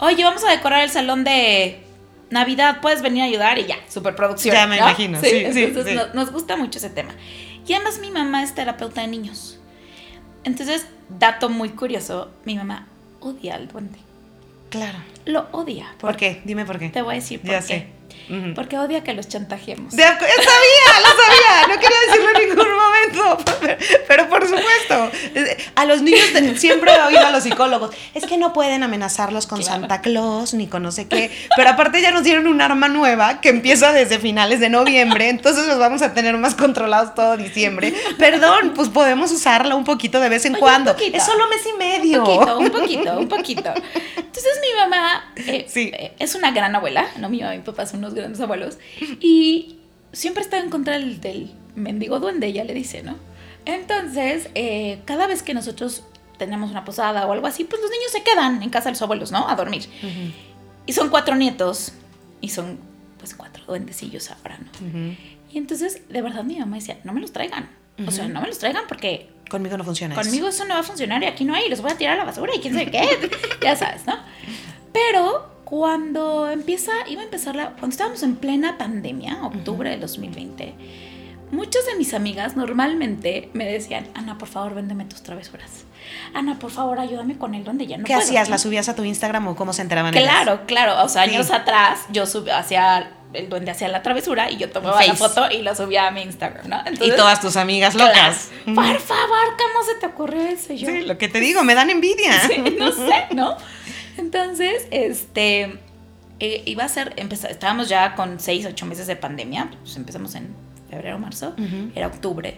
[0.00, 1.82] oye, vamos a decorar el salón de
[2.30, 4.54] Navidad, puedes venir a ayudar y ya, superproducción.
[4.54, 4.82] Ya me ¿no?
[4.82, 5.98] imagino, sí, sí, Entonces sí.
[5.98, 7.12] no- nos gusta mucho ese tema.
[7.66, 9.58] Y además mi mamá es terapeuta de niños.
[10.44, 10.86] Entonces,
[11.18, 12.86] dato muy curioso, mi mamá
[13.20, 13.98] odia al duende.
[14.70, 14.98] Claro.
[15.26, 15.92] Lo odia.
[16.00, 16.40] ¿Por qué?
[16.44, 16.88] Dime por qué.
[16.88, 17.66] Te voy a decir por Ya qué.
[17.66, 17.86] sé.
[18.54, 19.94] Porque odia que los chantajeemos.
[19.94, 23.76] De acu- sabía, lo sabía, no quería decirlo en ningún momento, pero,
[24.08, 25.10] pero por supuesto,
[25.74, 29.60] a los niños siempre he oído a los psicólogos, es que no pueden amenazarlos con
[29.60, 29.80] Claro.
[29.80, 33.40] Santa Claus ni con no sé qué, pero aparte ya nos dieron un arma nueva
[33.40, 37.92] que empieza desde finales de noviembre, entonces los vamos a tener más controlados todo diciembre.
[38.18, 40.92] Perdón, pues podemos usarla un poquito de vez en Oye, un cuando.
[40.92, 41.16] poquito.
[41.16, 42.20] Es solo mes y medio.
[42.22, 43.72] Un poquito, un poquito, un poquito.
[44.16, 45.90] Entonces mi mamá eh, Sí.
[45.92, 48.78] eh, es una gran abuela, no mi mamá y mi papá son unos grandes abuelos,
[49.20, 49.76] y
[50.12, 53.16] siempre está en contra del, del mendigo duende, ella le dice, ¿no?
[53.64, 56.02] Entonces, eh, cada vez que nosotros
[56.38, 59.02] tenemos una posada o algo así, pues los niños se quedan en casa de los
[59.02, 59.48] abuelos, ¿no?
[59.48, 59.82] A dormir.
[60.02, 60.32] Ujú,
[60.86, 61.92] Y son cuatro nietos,
[62.40, 62.78] y son
[63.18, 64.70] pues cuatro duendecillos ahora, ¿no?
[64.88, 65.14] ujú.
[65.52, 67.68] Y entonces, de verdad, mi mamá decía, no me los traigan.
[68.06, 70.14] O sea, no me los traigan porque Conmigo no funciona.
[70.14, 72.18] Conmigo eso no va a funcionar y aquí no hay, los voy a tirar a
[72.18, 73.02] la basura y quién sabe qué.
[73.62, 74.14] ya sabes, ¿no?
[74.92, 77.70] Pero cuando empieza, iba a empezar la.
[77.70, 80.74] Cuando estábamos en plena pandemia, octubre del 2020,
[81.52, 85.84] muchas de mis amigas normalmente me decían, Ana, por favor, véndeme tus travesuras.
[86.34, 88.48] Ana, por favor, ayúdame con el donde ya no ¿Qué puedo", hacías?
[88.48, 90.28] ¿Las subías a tu Instagram o cómo se enteraban ellas?
[90.28, 91.04] Claro, claro.
[91.04, 91.30] O sea, Sí.
[91.36, 95.48] años atrás yo subía hacia el duende hacía la travesura y yo tomaba la foto
[95.52, 96.82] y la subía a mi Instagram, ¿no?
[97.00, 98.50] Y todas tus amigas claro, locas.
[98.64, 100.72] Por favor, ¿cómo se te ocurrió eso?
[100.72, 102.32] Yo, Sí, lo que te digo, me dan envidia.
[102.48, 103.56] Sí, no sé, ¿no?
[104.20, 105.78] Entonces, este,
[106.40, 110.54] eh, iba a ser, estábamos ya con seis, ocho meses de pandemia, pues empezamos en
[110.90, 111.54] febrero, marzo,
[111.94, 112.56] era octubre.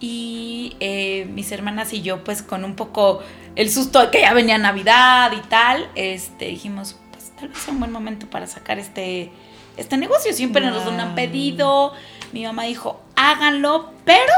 [0.00, 3.20] Y eh, mis hermanas y yo, pues con un poco
[3.56, 7.72] el susto de que ya venía Navidad y tal, este, dijimos, pues tal vez sea
[7.72, 9.30] un buen momento para sacar este,
[9.76, 10.32] este negocio.
[10.34, 11.94] Siempre nos lo han pedido.
[12.32, 14.32] Mi mamá dijo, háganlo, pero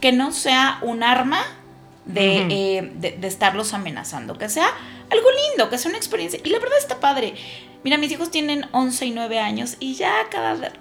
[0.00, 1.40] que no sea un arma
[2.04, 4.68] de, eh, de, de estarlos amenazando, que sea
[5.10, 6.40] algo lindo, que sea una experiencia.
[6.44, 7.34] Y la verdad está padre.
[7.84, 10.72] Mira, mis hijos tienen 11 y 9 años y ya cada...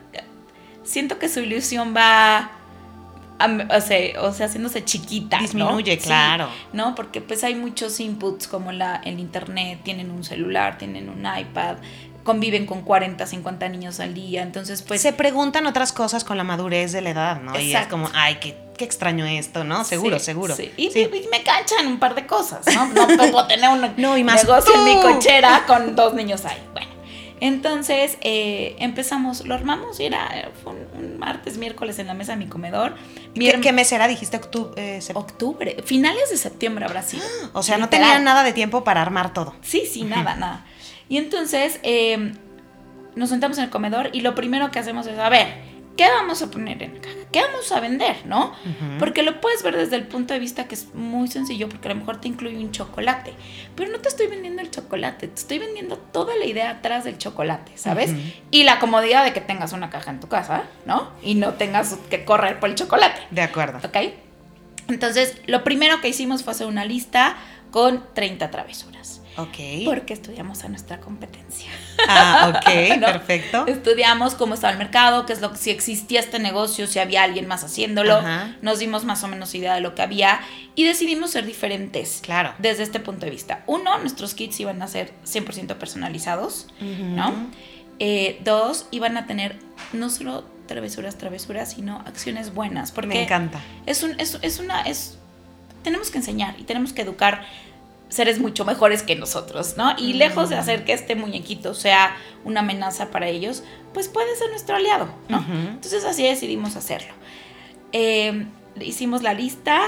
[0.83, 2.51] Siento que su ilusión va...
[3.39, 5.37] am- o, sea, o sea, haciéndose chiquita.
[5.37, 5.43] ¿no?
[5.43, 6.49] Disminuye, Sí, claro.
[6.73, 6.95] ¿no?
[6.95, 11.77] Porque pues hay muchos inputs como la, el internet, tienen un celular, tienen un iPad,
[12.25, 15.01] conviven con 40, 50 niños al día, entonces pues...
[15.01, 17.57] se preguntan otras cosas con la madurez de la edad, ¿no?
[17.57, 19.85] Y es como, ay, qué, qué extraño esto, ¿no?
[19.85, 20.55] Seguro, Sí, seguro.
[20.55, 20.71] sí.
[20.75, 21.01] Y, Sí.
[21.01, 22.87] y me canchan un par de cosas, ¿no?
[22.87, 26.57] No puedo tener un No, y más negocio en mi cochera con dos niños ahí.
[26.73, 26.87] Bueno,
[27.41, 32.31] entonces eh, empezamos, lo armamos y era fue un, un martes, miércoles en la mesa
[32.31, 32.95] de mi comedor.
[33.35, 34.07] Mi ¿Qué, mes era?
[34.07, 34.99] Dijiste octubre.
[35.13, 37.23] Octubre, finales de septiembre habrá sido.
[37.53, 39.53] o sea, no tenían nada de tiempo para armar todo.
[39.61, 40.65] Sí, sí, nada, nada.
[41.09, 42.33] Y entonces eh,
[43.15, 45.47] nos sentamos en el comedor y lo primero que hacemos es, a ver,
[45.97, 47.15] ¿qué vamos a poner en la caja?
[47.31, 48.53] ¿Qué vamos a vender, no?
[48.99, 51.93] Porque lo puedes ver desde el punto de vista que es muy sencillo, porque a
[51.93, 53.33] lo mejor te incluye un chocolate.
[53.75, 57.17] Pero no te estoy vendiendo el chocolate, te estoy vendiendo toda la idea atrás del
[57.17, 58.11] chocolate, ¿sabes?
[58.51, 61.11] Y la comodidad de que tengas una caja en tu casa, ¿no?
[61.21, 63.21] Y no tengas que correr por el chocolate.
[63.31, 63.79] De acuerdo.
[63.85, 63.97] ¿Ok?
[64.87, 67.35] Entonces, lo primero que hicimos fue hacer una lista
[67.71, 69.21] con 30 travesuras.
[69.37, 69.85] Ok.
[69.85, 71.69] Porque estudiamos a nuestra competencia.
[72.07, 73.07] Ah, ok, ¿No?
[73.07, 73.67] perfecto.
[73.67, 77.23] Estudiamos cómo estaba el mercado, qué es lo que si existía este negocio, si había
[77.23, 78.15] alguien más haciéndolo.
[78.17, 78.55] Ajá.
[78.61, 80.39] Nos dimos más o menos idea de lo que había
[80.75, 82.19] y decidimos ser diferentes.
[82.23, 82.53] Claro.
[82.59, 83.63] Desde este punto de vista.
[83.67, 87.33] Uno, nuestros kits iban a ser 100% personalizados, ¿no?
[87.99, 89.57] Eh, dos, iban a tener
[89.93, 92.91] no solo travesuras, travesuras, sino acciones buenas.
[92.91, 93.61] Porque Me encanta.
[93.85, 94.81] es, un, es, es una.
[94.81, 95.17] Es,
[95.83, 97.45] tenemos que enseñar y tenemos que educar
[98.09, 99.95] seres mucho mejores que nosotros, ¿no?
[99.97, 103.63] Y lejos de hacer que este muñequito sea una amenaza para ellos,
[103.93, 105.39] pues puede ser nuestro aliado, ¿no?
[105.39, 105.51] Ujú.
[105.51, 107.13] Entonces así decidimos hacerlo.
[107.91, 108.45] Eh,
[108.79, 109.81] hicimos la lista,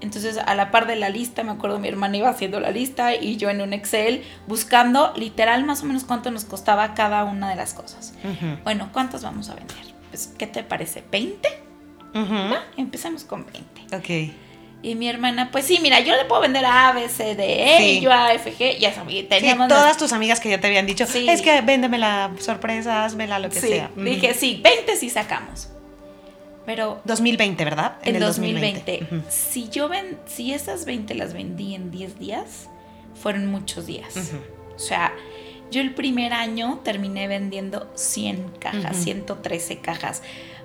[0.00, 3.14] entonces a la par de la lista, me acuerdo mi hermana iba haciendo la lista
[3.14, 7.48] y yo en un Excel buscando literal más o menos cuánto nos costaba cada una
[7.48, 8.14] de las cosas.
[8.22, 8.58] Ujú.
[8.62, 9.94] Bueno, ¿cuántas vamos a vender?
[10.10, 11.02] Pues, ¿qué te parece?
[11.10, 11.38] ¿20?
[12.14, 12.52] Ujú.
[12.52, 13.96] Va, empezamos con 20.
[13.96, 14.32] Ok.
[14.82, 17.78] Y mi hermana, pues sí, mira, yo le puedo vender a, B, C, D, E,
[17.78, 17.84] Sí.
[17.84, 19.68] y yo a, F, G, ya sabía, Sí, teníamos...
[19.68, 21.28] todas tus amigas que ya te habían dicho, Sí.
[21.28, 23.90] es que véndemela sorpresas, vela lo que sí, sea.
[23.96, 25.70] Dije, sí, 20 sí sacamos.
[26.66, 27.96] Pero 2020, ¿verdad?
[28.02, 29.22] en 2020, Ujú.
[29.28, 32.68] si yo ven, si esas 20 las vendí en 10 días,
[33.20, 34.32] fueron muchos días.
[34.74, 35.12] O sea,
[35.70, 39.02] yo el primer año terminé vendiendo 100 cajas, Ujú.
[39.04, 40.22] 113 cajas.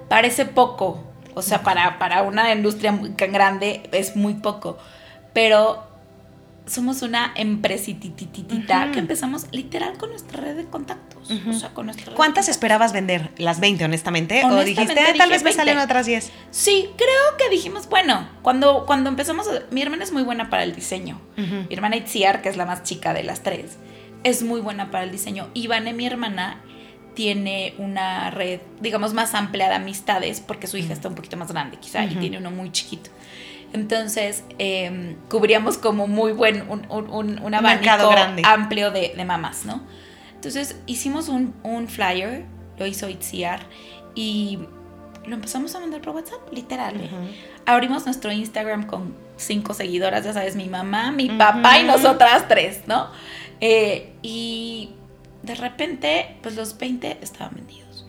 [0.09, 1.03] Parece poco,
[1.35, 4.77] o sea, para, para una industria muy tan grande es muy poco,
[5.33, 5.87] pero
[6.67, 11.29] somos una empresitititita que empezamos literal con nuestra red de contactos.
[11.49, 12.49] O sea, con nuestra red de ¿Cuántas contactos.
[12.49, 13.29] esperabas vender?
[13.37, 14.43] ¿Las 20, honestamente?
[14.45, 15.53] ¿O dijiste, "Ah, tal vez me 20"?
[15.53, 16.31] salen otras 10?
[16.51, 20.63] Sí, creo que dijimos, bueno, cuando, cuando empezamos, a- mi hermana es muy buena para
[20.63, 21.19] el diseño.
[21.37, 23.77] Mi hermana Itziar, que es la más chica de las tres,
[24.23, 25.47] es muy buena para el diseño.
[25.53, 26.61] Ivane, mi hermana,
[27.13, 31.51] tiene una red, digamos, más amplia de amistades, porque su hija está un poquito más
[31.51, 33.09] grande, quizá, y tiene uno muy chiquito.
[33.73, 38.41] Entonces, eh, cubríamos como muy buen, un, un, un- un abanico mercado grande.
[38.45, 39.81] amplio de, de mamás, ¿no?
[40.35, 42.45] Entonces, hicimos un, un flyer,
[42.77, 43.61] lo hizo Itziar,
[44.15, 44.59] y
[45.25, 46.95] lo empezamos a mandar por WhatsApp, literal.
[46.99, 47.09] ¿eh?
[47.65, 52.81] Abrimos nuestro Instagram con cinco seguidoras, ya sabes, mi mamá, mi papá y nosotras tres,
[52.87, 53.07] ¿no?
[53.61, 54.89] Eh, y
[55.43, 58.05] de repente, pues los 20 estaban vendidos.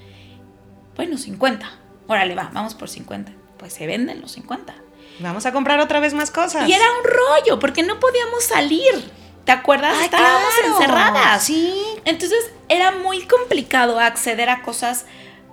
[0.97, 1.71] Bueno, 50.
[2.09, 3.33] Órale, va, vamos por 50.
[3.59, 4.75] Pues se venden los 50.
[5.21, 6.69] Vamos a comprar otra vez más cosas.
[6.69, 9.11] Y era un rollo, porque no podíamos salir.
[9.45, 9.95] ¿Te acuerdas?
[9.99, 10.75] Ay, Estábamos claro.
[10.77, 11.45] encerradas.
[11.45, 11.75] Sí.
[12.05, 15.05] Entonces era muy complicado acceder a cosas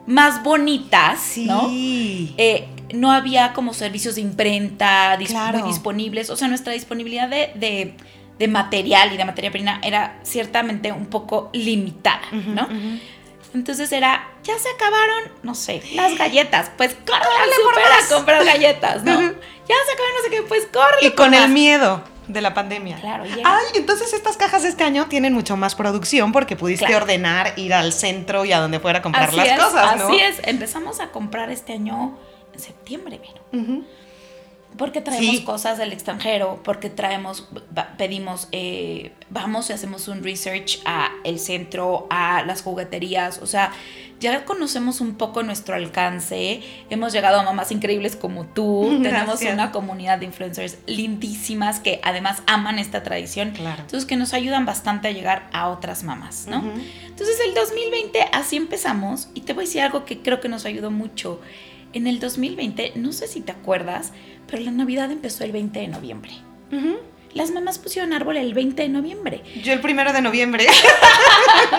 [0.05, 1.45] más bonitas, Sí.
[1.45, 1.67] ¿no?
[1.71, 5.59] Eh, no había como servicios de imprenta dis- Claro.
[5.59, 6.29] muy disponibles.
[6.29, 7.95] O sea, nuestra disponibilidad de, de-
[8.39, 12.67] de material y de materia prima era ciertamente un poco limitada, ¿no?
[13.53, 16.71] Entonces era, ya se acabaron, no sé, las galletas.
[16.77, 19.11] Pues corre Córrele por a comprar galletas, ¿no?
[19.19, 21.05] ya se acabaron, no sé qué, pues corre.
[21.05, 22.97] Y con el miedo de la pandemia.
[22.99, 23.41] Claro, llega.
[23.43, 27.03] Ay, entonces estas cajas este año tienen mucho más producción porque pudiste Claro.
[27.03, 30.07] ordenar, ir al centro y a donde fuera a comprar Así las es, cosas, ¿no?
[30.07, 32.17] Así es, empezamos a comprar este año
[32.53, 33.83] en septiembre, Vero.
[34.77, 35.43] Porque traemos Sí.
[35.43, 37.47] cosas del extranjero, porque traemos,
[37.97, 43.71] pedimos, eh, vamos y hacemos un research a el centro, a las jugueterías, o sea,
[44.21, 49.71] ya conocemos un poco nuestro alcance, hemos llegado a mamás increíbles como tú, tenemos una
[49.71, 53.81] comunidad de influencers lindísimas que además aman esta tradición, Claro.
[53.81, 56.59] entonces que nos ayudan bastante a llegar a otras mamás, ¿no?
[56.59, 56.69] Ujú.
[57.07, 60.65] Entonces el 2020 así empezamos y te voy a decir algo que creo que nos
[60.65, 61.41] ayudó mucho.
[61.91, 64.13] En el 2020, no sé si te acuerdas,
[64.49, 66.31] pero la Navidad empezó el 20 de noviembre.
[67.33, 69.43] Las mamás pusieron árbol el 20 de noviembre.
[69.63, 70.65] Yo el primero de noviembre.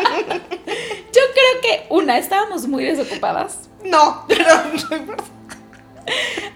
[1.12, 4.44] Yo creo que una, estábamos muy desocupadas no, pero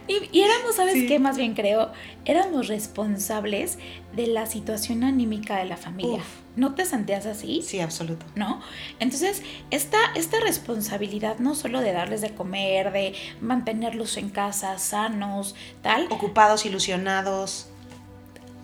[0.09, 1.07] y, y éramos, ¿sabes Sí.
[1.07, 1.19] qué?
[1.19, 1.91] Más bien creo,
[2.25, 3.79] éramos responsables
[4.15, 6.19] de la situación anímica de la familia.
[6.19, 6.44] Uf.
[6.57, 7.63] ¿No te sentías así?
[7.63, 8.25] Sí, absoluto.
[8.37, 8.61] ¿no?
[9.01, 15.55] Entonces, esta, esta responsabilidad no solo de darles de comer, de mantenerlos en casa sanos,
[15.83, 17.67] tal, Ocupados, ilusionados.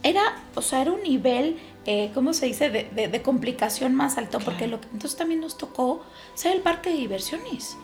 [0.02, 0.22] era,
[0.54, 4.38] o sea, era un nivel, eh, ¿cómo se dice?, de, de- de complicación más alto,
[4.38, 6.02] porque lo que, entonces también nos tocó
[6.34, 7.76] ser el parque de diversiones,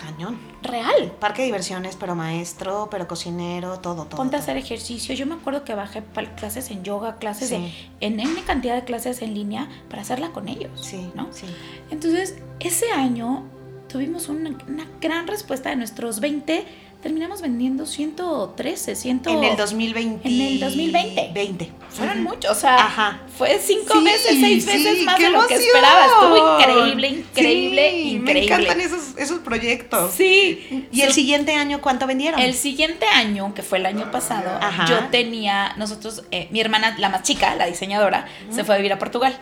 [0.00, 0.38] Cañón.
[0.62, 1.12] real.
[1.20, 4.16] Parque de diversiones, pero maestro, pero cocinero, todo, todo.
[4.16, 5.14] Ponte a hacer ejercicio.
[5.14, 6.02] Yo me acuerdo que bajé
[6.36, 7.56] clases en yoga, clases Sí.
[8.00, 10.70] de, en N cantidad de clases en línea para hacerla con ellos.
[10.80, 11.28] Sí, ¿no?
[11.32, 11.46] sí.
[11.90, 13.44] Entonces, ese año
[13.88, 16.64] tuvimos una, una gran respuesta de nuestros 20.
[17.02, 19.22] Terminamos vendiendo 113, 100.
[19.26, 20.28] En el 2020.
[20.28, 21.30] En el 2020.
[21.32, 21.72] 20.
[21.88, 23.20] Fueron muchos, o sea, Ajá.
[23.38, 26.04] fue cinco Sí, veces, seis veces sí, más qué de lo que esperaba.
[26.06, 28.32] Estuvo increíble, increíble, Sí, increíble.
[28.34, 30.12] Me encantan esos, esos proyectos.
[30.12, 30.86] Sí.
[30.92, 32.38] ¿Y el siguiente año cuánto vendieron?
[32.38, 34.84] El siguiente año, que fue el año pasado, Ajá.
[34.86, 38.92] yo tenía, nosotros, eh, mi hermana, la más chica, la diseñadora, se fue a vivir
[38.92, 39.36] a Portugal.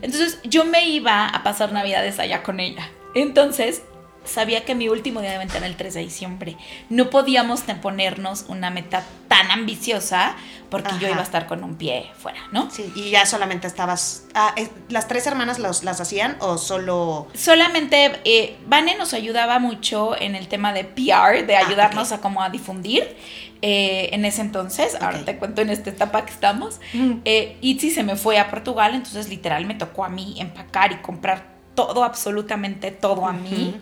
[0.00, 2.90] Entonces yo me iba a pasar navidades allá con ella.
[3.14, 3.82] Entonces
[4.24, 6.56] sabía que mi último día de venta era el 3 de diciembre.
[6.88, 10.36] No podíamos ponernos una meta tan ambiciosa
[10.70, 12.70] porque yo iba a estar con un pie fuera, ¿no?
[12.70, 14.24] Sí, y ya solamente estabas.
[14.34, 17.28] ah, eh, ¿Las tres hermanas los- las hacían o solo.?
[17.34, 22.20] Solamente eh, Vane nos ayudaba mucho en el tema de PR, de Ah, ayudarnos a
[22.22, 23.16] como a difundir
[23.60, 24.96] eh, en ese entonces.
[25.00, 26.80] Ahora te cuento en esta etapa que estamos.
[27.24, 30.96] Eh, Itzy se me fue a Portugal, entonces literal me tocó a mí empacar y
[30.96, 33.74] comprar todo, absolutamente todo a mí.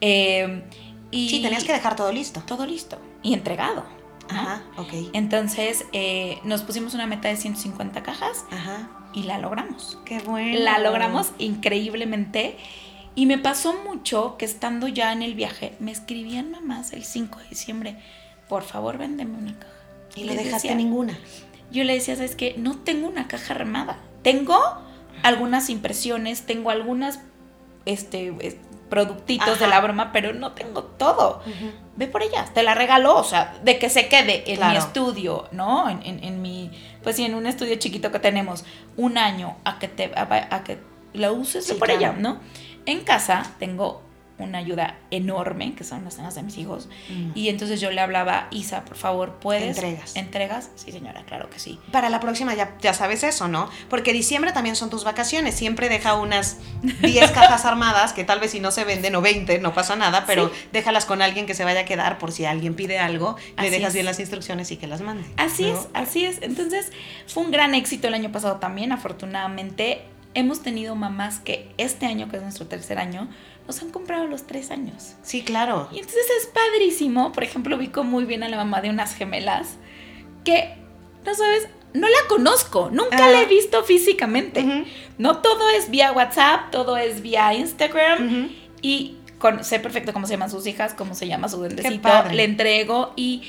[0.00, 0.62] Eh,
[1.10, 2.42] y Sí, tenías que dejar todo listo.
[2.46, 3.84] todo listo y entregado.
[4.30, 4.36] ¿no?
[4.36, 4.92] Ajá, ok.
[5.12, 8.88] Entonces eh, nos pusimos una meta de 150 cajas Ajá.
[9.12, 9.98] y la logramos.
[10.04, 10.58] Qué bueno.
[10.60, 12.56] La logramos increíblemente.
[13.16, 17.40] Y me pasó mucho que estando ya en el viaje, me escribían mamás el 5
[17.40, 17.96] de diciembre,
[18.48, 19.72] por favor, véndeme una caja.
[20.14, 21.18] Y no dejaste decía- ninguna.
[21.72, 22.54] Yo le decía, ¿sabes qué?
[22.56, 23.98] No tengo una caja armada.
[24.22, 24.56] Tengo
[25.24, 27.20] algunas impresiones, tengo algunas
[27.84, 28.32] este,
[28.90, 31.42] productitos de la broma, pero no tengo todo.
[31.96, 35.48] Ve por ellas, te la regaló, o sea, de que se quede en mi estudio,
[35.52, 35.88] ¿no?
[35.88, 36.70] En, en- en mi,
[37.02, 38.64] pues sí, en un estudio chiquito que tenemos,
[38.96, 40.78] un año a que te, a, a que
[41.14, 42.00] la uses Sí, por claro.
[42.00, 42.40] ella, ¿no?
[42.86, 44.02] En casa tengo
[44.42, 47.30] una ayuda enorme, que son las cenas de mis hijos, Mm.
[47.34, 49.76] y entonces yo le hablaba, Isa, por favor, ¿puedes?
[49.76, 50.16] Entregas.
[50.16, 50.70] ¿Entregas?
[50.76, 51.78] Sí, señora, claro que sí.
[51.92, 53.68] Para la próxima ya, ya sabes eso, ¿no?
[53.88, 55.54] Porque diciembre también son tus vacaciones.
[55.54, 56.58] Siempre deja unas
[57.02, 60.24] 10 cajas armadas que tal vez si no se venden o 20, no pasa nada,
[60.26, 60.54] pero Sí.
[60.72, 63.70] déjalas con alguien que se vaya a quedar por si alguien pide algo, le Así
[63.70, 63.94] dejas es.
[63.94, 65.28] bien las instrucciones y que las mande.
[65.36, 65.78] Así ¿no?
[65.78, 66.38] es, así es.
[66.42, 66.92] Entonces,
[67.26, 70.02] fue un gran éxito el año pasado también, afortunadamente.
[70.32, 73.28] Hemos tenido mamás que este año, que es nuestro tercer año,
[73.66, 75.14] nos han comprado los tres años.
[75.22, 75.88] Sí, claro.
[75.92, 77.32] Y entonces es padrísimo.
[77.32, 79.76] Por ejemplo, ubico muy bien a la mamá de unas gemelas
[80.44, 80.74] que,
[81.24, 83.30] no sabes, no la conozco, nunca Ah.
[83.30, 84.84] la he visto físicamente.
[85.18, 88.50] No todo es vía WhatsApp, todo es vía Instagram.
[88.82, 92.02] Y con- sé perfecto cómo se llaman sus hijas, cómo se llama su duendecito.
[92.02, 92.34] padre.
[92.34, 93.42] Le entrego y,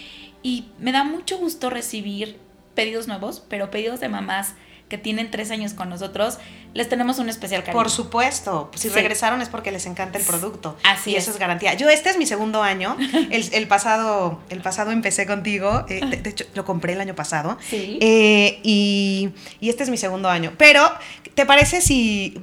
[0.43, 2.38] y me da mucho gusto recibir
[2.76, 4.56] pedidos nuevos, pero pedidos de mamás
[4.91, 6.38] que tienen tres años con nosotros,
[6.73, 7.82] les tenemos un especial cariño.
[7.82, 8.93] Por supuesto, si Sí.
[8.93, 10.77] regresaron es porque les encanta el producto.
[10.84, 11.23] Así y es.
[11.23, 11.73] eso es garantía.
[11.75, 12.97] Yo este es mi segundo año.
[13.32, 15.86] El, el pasado, el pasado empecé contigo.
[15.88, 17.58] eh, de, de hecho, lo compré el año pasado.
[17.67, 17.97] Sí.
[18.01, 19.30] Eh, y,
[19.62, 20.51] y este es mi segundo año.
[20.58, 20.91] Pero,
[21.34, 22.38] ¿te parece si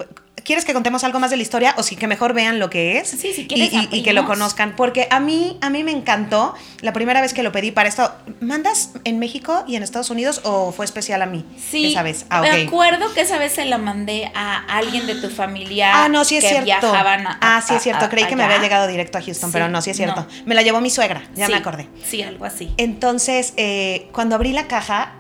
[0.49, 2.97] ¿quieres que contemos algo más de la historia o sí que mejor vean lo que
[2.99, 3.09] es?
[3.11, 4.75] Sí, si quieres, y- y que lo conozcan.
[4.77, 8.11] Porque a mí, a mí me encantó la primera vez que lo pedí para esto.
[8.41, 11.45] ¿Mandas en México y en Estados Unidos o fue especial a mí?
[11.71, 12.25] Sí, Esa vez.
[12.31, 12.69] Ah, me ok.
[12.69, 16.39] acuerdo que esa vez se la mandé a alguien de tu familia Ah, no, sí
[16.39, 16.65] es que cierto.
[16.65, 18.07] viajaban a- ah, sí es cierto.
[18.07, 20.23] a- Creí que me había llegado directo a Houston, Sí, pero no, sí es cierto.
[20.23, 20.27] no.
[20.47, 21.89] Me la llevó mi suegra, ya Sí, me acordé.
[22.09, 22.73] Sí, algo así.
[22.79, 25.13] Entonces, eh, cuando abrí la caja,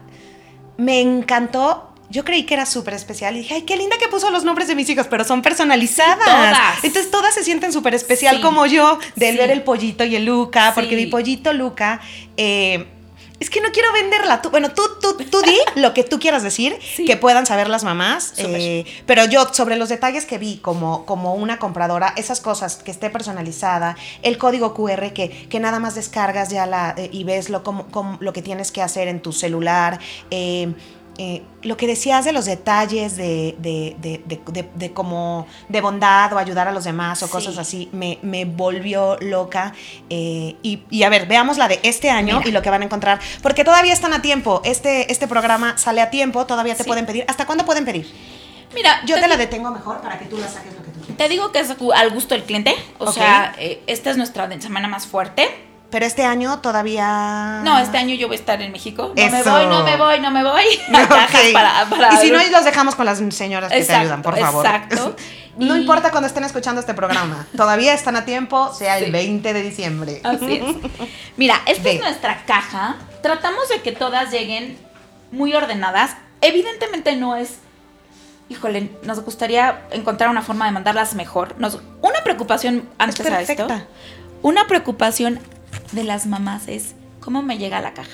[0.78, 1.87] me encantó.
[2.10, 4.66] Yo creí que era súper especial y dije, ay, qué linda que puso los nombres
[4.68, 6.24] de mis hijos, pero son personalizadas.
[6.24, 6.82] todas.
[6.84, 8.42] Entonces todas se sienten súper especial Sí.
[8.42, 9.38] como yo, del Sí.
[9.38, 10.96] ver el pollito y el Luca, porque Sí.
[10.96, 12.00] mi pollito Luca,
[12.38, 12.86] eh,
[13.40, 14.42] es que no quiero venderla.
[14.42, 17.04] Tú, bueno, tú, tú, tú di lo que tú quieras decir, Sí.
[17.04, 18.32] que puedan saber las mamás.
[18.38, 22.90] Eh, pero yo, sobre los detalles que vi como, como una compradora, esas cosas que
[22.90, 27.48] esté personalizada, el código QR que, que nada más descargas ya la, eh, y ves
[27.50, 29.98] lo, como, como- lo que tienes que hacer en tu celular.
[30.30, 30.72] eh,
[31.18, 35.80] eh, lo que decías de los detalles de, de, de, de, de- de como de
[35.80, 37.32] bondad o ayudar a los demás o Sí.
[37.32, 39.72] cosas así, me, me volvió loca.
[40.10, 42.48] eh, y, y a ver, veamos la de este año Mira.
[42.48, 44.62] y lo que van a encontrar, porque todavía están a tiempo.
[44.64, 46.86] Este, este programa sale a tiempo, todavía te Sí.
[46.88, 47.24] pueden pedir.
[47.28, 48.06] ¿Hasta cuándo pueden pedir?
[48.74, 51.16] Mira, Yo te la detengo mejor para que tú la saques lo que tú quieras.
[51.16, 52.74] Te digo que es al gusto del cliente.
[52.98, 55.48] O sea, eh, esta es nuestra semana más fuerte.
[55.90, 57.60] Pero este año todavía.
[57.64, 59.12] No, este año yo voy a estar en México.
[59.16, 60.64] No me voy, no me voy, no me voy.
[61.52, 64.38] Para, para- y si no, los dejamos con las señoras que Exacto, te ayudan, por
[64.38, 64.66] favor.
[64.66, 65.16] exacto.
[65.56, 67.46] no Y- importa cuando estén escuchando este programa.
[67.56, 69.10] Todavía están a tiempo, sea el Sí.
[69.10, 70.20] 20 de diciembre.
[70.24, 70.76] Así es.
[71.38, 72.96] Mira, esta es nuestra caja.
[73.22, 74.76] Tratamos de que todas lleguen
[75.30, 76.16] muy ordenadas.
[76.42, 77.60] Evidentemente no es.
[78.50, 81.54] Híjole, nos gustaría encontrar una forma de mandarlas mejor.
[81.58, 83.66] Nos, una preocupación antes a esto.
[84.42, 85.40] Una preocupación
[85.92, 88.10] de las mamás es cómo me llega la caja.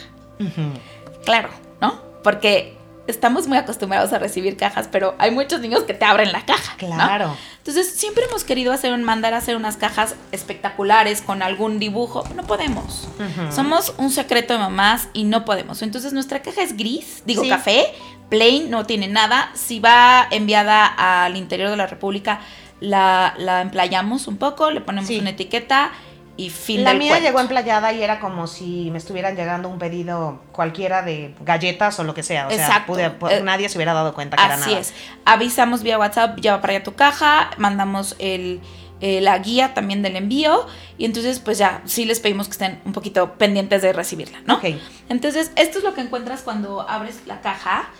[1.24, 1.48] Claro,
[1.80, 2.00] ¿no?
[2.22, 6.44] Porque estamos muy acostumbrados a recibir cajas, pero hay muchos niños que te abren la
[6.46, 6.72] caja.
[6.80, 6.94] ¿no?
[6.94, 7.37] Claro.
[7.58, 12.24] Entonces, siempre hemos querido hacer un mandar a hacer unas cajas espectaculares con algún dibujo.
[12.34, 13.08] No podemos.
[13.50, 15.82] Somos un secreto de mamás y no podemos.
[15.82, 17.48] Entonces, nuestra caja es gris, digo Sí.
[17.48, 17.87] café,
[18.28, 19.50] plain, no tiene nada.
[19.54, 20.87] Si va enviada
[21.24, 22.40] al interior de la República,
[22.80, 25.18] la, la emplayamos un poco, le ponemos Sí.
[25.18, 25.90] una etiqueta
[26.37, 27.27] y fin La del mía cuento.
[27.29, 32.05] llegó emplayada y era como si me estuvieran llegando un pedido cualquiera de galletas o
[32.05, 32.49] lo que sea.
[32.49, 32.92] O sea, Exacto.
[32.92, 34.81] pude- pu- Eh, nadie se hubiera dado cuenta que era Así nada.
[34.81, 34.92] es.
[35.25, 38.61] Avisamos vía WhatsApp, lleva para allá tu caja, mandamos el,
[39.01, 40.66] eh, la guía también del envío
[40.99, 44.55] y entonces pues ya sí les pedimos que estén un poquito pendientes de recibirla, ¿no?
[44.57, 44.64] Ok.
[45.09, 47.90] Entonces esto es lo que encuentras cuando abres la caja.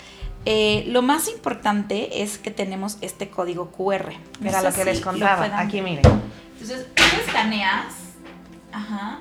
[0.47, 4.13] Eh, lo más importante es que tenemos este código QR.
[4.41, 5.45] No sé lo que si les contaba.
[5.59, 6.03] Aquí miren.
[6.61, 7.85] Entonces, tú escaneas,
[8.75, 9.21] ajá,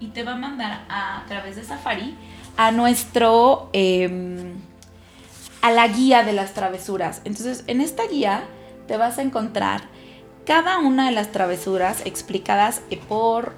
[0.00, 2.16] y te va a mandar a, través de Safari
[2.56, 4.54] a nuestro, em,
[5.60, 7.20] a la guía de las travesuras.
[7.24, 8.42] Entonces, en esta guía
[8.88, 9.82] te vas a encontrar
[10.44, 13.54] cada una de las travesuras explicadas eh, por,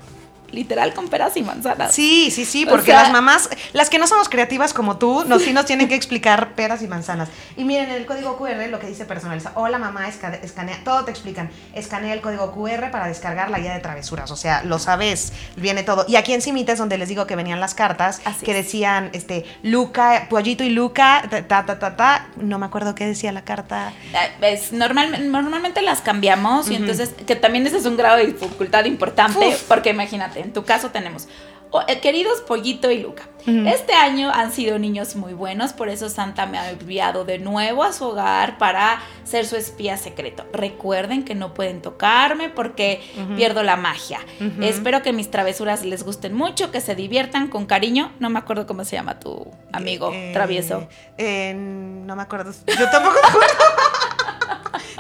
[0.55, 1.95] literal, con peras y manzanas.
[1.95, 5.25] Sí, sí, sí, O porque sea- las mamás, las que no somos creativas como tú,
[5.27, 7.29] nos, sí nos tienen que explicar peras y manzanas.
[7.57, 9.53] Y miren, en el código QR lo que dice personaliza.
[9.55, 11.51] Hola mamá, esca- escanea, todo te explican.
[11.75, 14.31] Escanea el código QR para descargar la guía de travesuras.
[14.31, 16.07] O sea, lo sabes, viene todo.
[16.09, 18.64] Y aquí encima es donde les digo que venían las cartas Así que es.
[18.64, 22.29] decían, este, Luca, Pollito y Luca, ta, ta, ta, ta.
[22.37, 23.93] No me acuerdo qué decía la carta.
[24.12, 28.27] Eh, Es, normal, normalmente las cambiamos y entonces, que también ese es un grado de
[28.27, 29.62] dificultad importante, Uf.
[29.67, 31.26] porque imagínate, en tu caso tenemos,
[31.70, 36.09] oh, eh, queridos Pollito y Luca, este año han sido niños muy buenos, por eso
[36.09, 40.46] Santa me ha enviado de nuevo a su hogar para ser su espía secreto.
[40.52, 43.02] Recuerden que no pueden tocarme porque
[43.37, 44.20] pierdo la magia.
[44.62, 48.12] Espero que mis travesuras les gusten mucho, que se diviertan con cariño.
[48.18, 50.88] No me acuerdo cómo se llama tu amigo Eh, travieso.
[51.18, 52.52] eh, no me acuerdo.
[52.66, 53.54] Yo tampoco me acuerdo.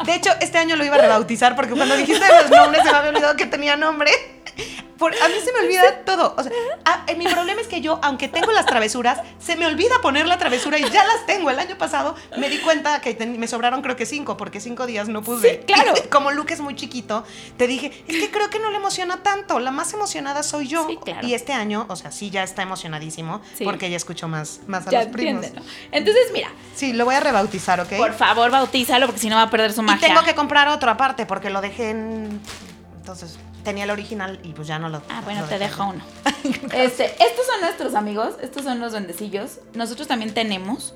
[0.04, 2.96] De hecho, este año lo iba a rebautizar porque cuando dijiste los nombres se me
[2.98, 4.10] había olvidado que tenía nombre.
[4.98, 6.34] Por- a mí se me olvida todo.
[6.38, 6.52] O sea,
[6.84, 10.26] a- eh, mi problema es que yo, aunque tengo las travesuras, se me olvida poner
[10.26, 11.50] la travesura y ya las tengo.
[11.50, 14.86] El año pasado me di cuenta que ten- me sobraron creo que cinco, porque cinco
[14.86, 15.50] días no puse.
[15.60, 15.94] Sí, claro.
[15.96, 17.24] Y como Luke es muy chiquito,
[17.56, 19.58] te dije, es que creo que no le emociona tanto.
[19.58, 20.86] La más emocionada soy yo.
[20.88, 21.26] Sí, claro.
[21.26, 23.64] Y este año, o sea, sí ya está emocionadísimo Sí.
[23.64, 25.46] porque ya escucho más, más a Ya los primos.
[25.92, 27.96] Entonces, mira, Sí, lo voy a rebautizar, ¿ok?
[27.96, 30.08] Por favor, bautízalo porque si no va a perder su y magia.
[30.08, 32.40] tengo que comprar otro aparte porque lo dejé en...
[32.96, 35.02] Entonces, tenía el original y pues ya no lo...
[35.08, 36.04] Ah, bueno, lo te dejo uno.
[36.74, 39.60] Este, estos son nuestros amigos, estos son los duendecillos.
[39.74, 40.94] Nosotros también tenemos.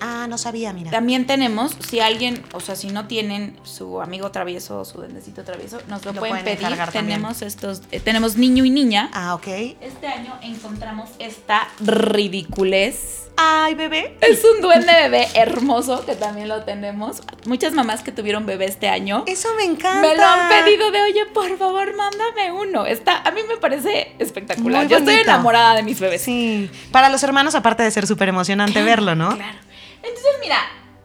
[0.00, 0.90] Ah, no sabía, mira.
[0.90, 5.42] También tenemos, si alguien, o sea, si no tienen su amigo travieso o su duendecito
[5.44, 6.76] travieso, nos lo, Lo pueden pueden pedir.
[6.78, 7.06] también.
[7.06, 9.10] Tenemos estos, eh, tenemos niño y niña.
[9.12, 9.46] Ah, ok.
[9.80, 13.28] Este año encontramos esta ridiculez.
[13.36, 14.16] Ay, bebé.
[14.20, 17.22] Es un duende bebé hermoso que también lo tenemos.
[17.46, 20.00] Muchas mamás que tuvieron bebé este año Eso me encanta.
[20.06, 22.84] me lo han pedido de, oye, por favor, mándame uno.
[22.84, 24.86] Está, a mí me parece espectacular.
[24.88, 26.20] Yo estoy enamorada de mis bebés.
[26.22, 26.70] Sí.
[26.92, 29.34] Para los hermanos, aparte de ser súper emocionante verlo, ¿no?
[29.36, 29.58] Claro.
[30.02, 30.56] Entonces, mira,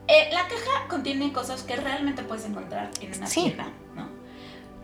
[0.08, 3.42] eh, la caja contiene cosas que realmente puedes encontrar en una Sí.
[3.44, 4.08] tienda, ¿no?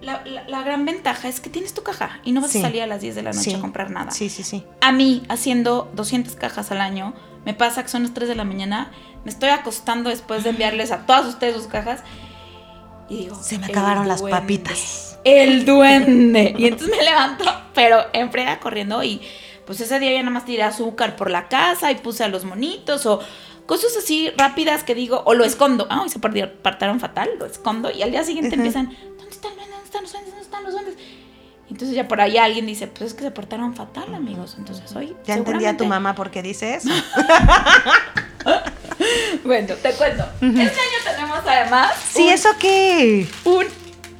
[0.02, 2.58] La, la- la gran ventaja es que tienes tu caja y no vas Sí.
[2.60, 3.54] a salir a las 10 de la noche Sí.
[3.56, 4.12] a comprar nada.
[4.12, 4.66] Sí, sí, sí.
[4.82, 7.14] A mí, haciendo 200 cajas al año,
[7.46, 8.92] me pasa que son las 3 de la mañana,
[9.24, 12.02] me estoy acostando después de enviarles a todas ustedes sus cajas
[13.10, 13.36] y digo...
[13.36, 15.20] Se me "El acabaron las papitas".
[15.24, 16.56] El duende.
[16.58, 17.46] Y entonces me levanto,
[17.76, 19.22] pero en frega corriendo y
[19.68, 22.44] pues ese día ya nada más tiré azúcar por la casa y puse a los
[22.44, 23.20] monitos o
[23.72, 25.88] cosas así rápidas que digo, o lo escondo.
[25.90, 29.86] Ah, hoy se partaron fatal, lo escondo y al día siguiente empiezan, ¿dónde están, ¿dónde
[29.86, 30.34] están los duendes?
[30.34, 30.96] ¿Dónde están los duendes?
[31.70, 34.56] Entonces ya por ahí alguien dice, pues es que se portaron fatal, amigos.
[34.58, 35.16] Entonces hoy.
[35.26, 36.90] Ya entendí a tu mamá por qué dice eso.
[39.44, 40.24] Bueno, te cuento.
[40.42, 43.28] Este año tenemos además Sí, un, ¿eso qué?
[43.46, 43.66] un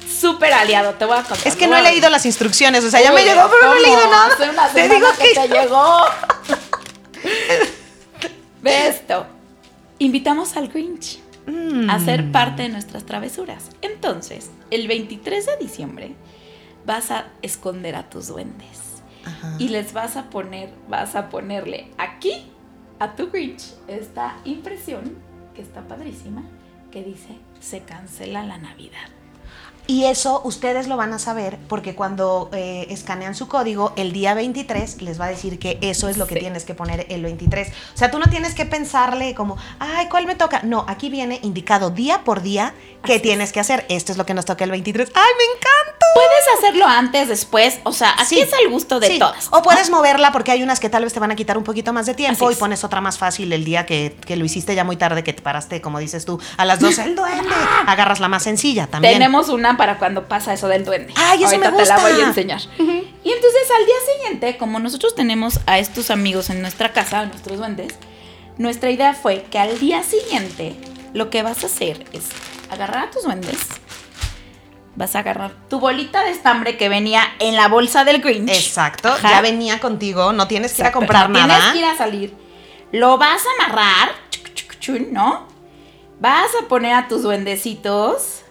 [0.08, 0.94] súper aliado.
[0.94, 1.46] Te voy a contar.
[1.46, 3.80] Es que no he leído las instrucciones, o sea, ya me llegó, pero no he
[3.80, 4.34] leído nada.
[4.34, 5.98] Hace una Te digo que que te llegó.
[8.62, 9.26] Ve esto.
[10.02, 11.90] Invitamos al Grinch Mm.
[11.90, 13.70] a ser parte de nuestras travesuras.
[13.82, 16.14] Entonces, el 23 de diciembre
[16.86, 19.56] vas a esconder a tus duendes Ajá.
[19.58, 22.46] y les vas a poner, vas a ponerle aquí
[23.00, 25.16] a tu Grinch esta impresión
[25.54, 26.42] que está padrísima
[26.92, 29.08] que dice se cancela la Navidad.
[29.86, 34.32] Y eso ustedes lo van a saber porque cuando eh, escanean su código, el día
[34.34, 36.40] 23 les va a decir que eso es lo que Sí.
[36.40, 37.68] tienes que poner el 23.
[37.94, 40.60] O sea, tú no tienes que pensarle como, ay, ¿cuál me toca?
[40.62, 42.74] No, aquí viene indicado día por día
[43.04, 43.84] qué Así tienes que hacer.
[43.88, 45.10] Esto es lo que nos toca el 23.
[45.14, 46.06] ¡Ay, me encanta!
[46.14, 48.40] Puedes hacerlo antes, después, o sea, aquí Sí.
[48.40, 49.48] es al gusto de Sí, todas.
[49.50, 51.92] O puedes moverla porque hay unas que tal vez te van a quitar un poquito
[51.94, 52.58] más de tiempo Así y es.
[52.60, 55.40] pones otra más fácil el día que, que lo hiciste ya muy tarde, que te
[55.42, 57.48] paraste, como dices tú, a las 12 el duende.
[57.86, 59.14] Agarras la más sencilla también.
[59.14, 61.12] Tenemos una para cuando pasa eso del duende.
[61.16, 62.10] Ay, eso me Ahorita te la gusta.
[62.12, 62.60] voy a enseñar.
[62.78, 67.26] Y entonces al día siguiente, como nosotros tenemos a estos amigos en nuestra casa, a
[67.26, 67.94] nuestros duendes,
[68.58, 70.74] nuestra idea fue que al día siguiente
[71.14, 72.28] lo que vas a hacer es
[72.70, 73.58] agarrar a tus duendes,
[74.94, 78.50] vas a agarrar tu bolita de estambre que venía en la bolsa del Grinch.
[78.50, 79.30] Exacto, Ajá.
[79.30, 81.54] ya venía contigo, no tienes que ir a comprar no nada.
[81.56, 82.34] Tienes que ir a salir.
[82.92, 85.48] Lo vas a amarrar, chuc, chuc, chun, ¿no?
[86.20, 88.41] Vas a poner a tus duendecitos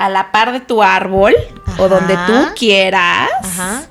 [0.00, 1.34] a la par de tu árbol
[1.78, 3.28] o donde tú quieras.
[3.42, 3.82] Ajá.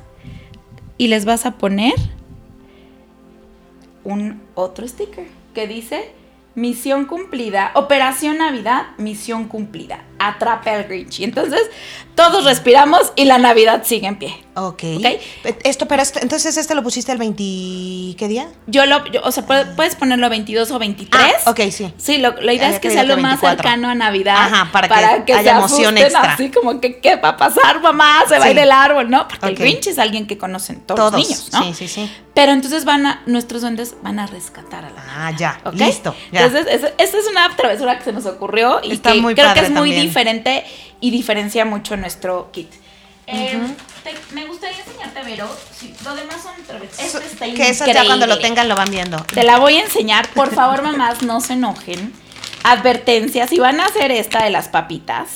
[0.97, 1.93] Y les vas a poner
[4.03, 6.11] un otro sticker que dice
[6.55, 9.99] misión cumplida, Operación Navidad, misión cumplida.
[10.19, 11.19] Atrape al Grinch.
[11.19, 11.61] Y entonces
[12.15, 14.35] todos respiramos y la Navidad sigue en pie.
[14.55, 14.83] Ok.
[14.97, 15.05] Ok.
[15.63, 18.17] Esto, pero esto- entonces este lo pusiste el 20.
[18.17, 18.47] ¿Qué día?
[18.67, 21.33] Yo lo, yo- o sea, puede- puedes ponerlo 22 o 23.
[21.45, 21.93] Ah, ok, sí.
[21.97, 23.63] Sí, lo- la idea es que sea lo que más 24.
[23.63, 24.35] cercano a Navidad.
[24.37, 26.33] Ajá, para que haya se emoción extra.
[26.33, 28.23] Así como que, ¿qué va a pasar, mamá?
[28.27, 28.49] Se va a Sí.
[28.49, 29.27] ir del árbol, ¿no?
[29.27, 29.51] Porque Ok.
[29.51, 31.11] el Grinch es alguien que conocen todos, Todos.
[31.13, 31.63] los niños, ¿no?
[31.63, 32.11] Sí, sí, sí.
[32.33, 35.59] Pero entonces van a, nuestros duendes van a rescatar a la Ah, ya.
[35.65, 35.73] ¿ok?
[35.73, 36.15] Listo.
[36.31, 36.45] Ya.
[36.45, 39.47] Entonces, es- esta es una travesura que se nos ocurrió y Está que muy creo
[39.47, 40.07] que padre es muy también.
[40.09, 40.65] Diferente
[40.99, 42.71] y diferencia mucho nuestro kit.
[43.27, 43.59] Eh,
[44.03, 45.47] te- me gustaría enseñarte, Vero.
[45.77, 46.53] Sí, lo demás son.
[46.83, 49.17] Este está que eso ya cuando lo tengan lo van viendo.
[49.23, 50.27] Te la voy a enseñar.
[50.29, 52.11] Por favor, mamás, no se enojen.
[52.63, 55.29] Advertencia, si van a hacer esta de las papitas,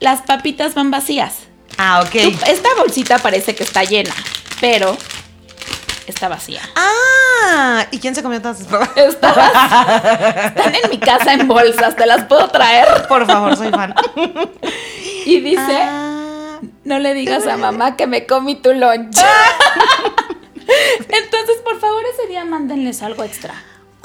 [0.00, 1.34] las papitas van vacías.
[1.76, 2.10] Ah, ok.
[2.22, 4.14] Tú- esta bolsita parece que está llena,
[4.60, 4.96] pero
[6.06, 6.62] está vacía.
[6.76, 8.90] Ah, ¿y quién se comió todas sus papas?
[8.96, 13.06] Están en mi casa en bolsas, te las puedo traer.
[13.08, 13.94] Por favor, soy fan.
[15.26, 19.16] Y dice, Ah, no le digas a mamá que me comí tu lunch.
[21.08, 23.54] Entonces, por favor, ese día mándenles algo extra.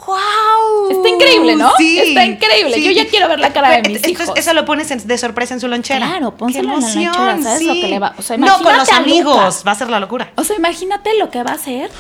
[0.06, 0.92] ¡Guau!
[0.92, 1.72] Está increíble, ¿no?
[1.78, 2.00] Sí.
[2.00, 2.74] Está increíble.
[2.76, 2.84] sí.
[2.84, 4.38] Yo ya quiero ver la cara de Pero, mis esto es- hijos.
[4.38, 6.06] Eso lo pones en- de sorpresa en su lonchera.
[6.08, 7.82] Claro, pónselo ¡Qué en la lonchera, ¿sabes lo sí.
[7.82, 9.64] que le va- o sea, no, con los amigos.
[9.68, 10.32] Va a ser la locura.
[10.36, 11.92] O sea, imagínate lo que va a hacer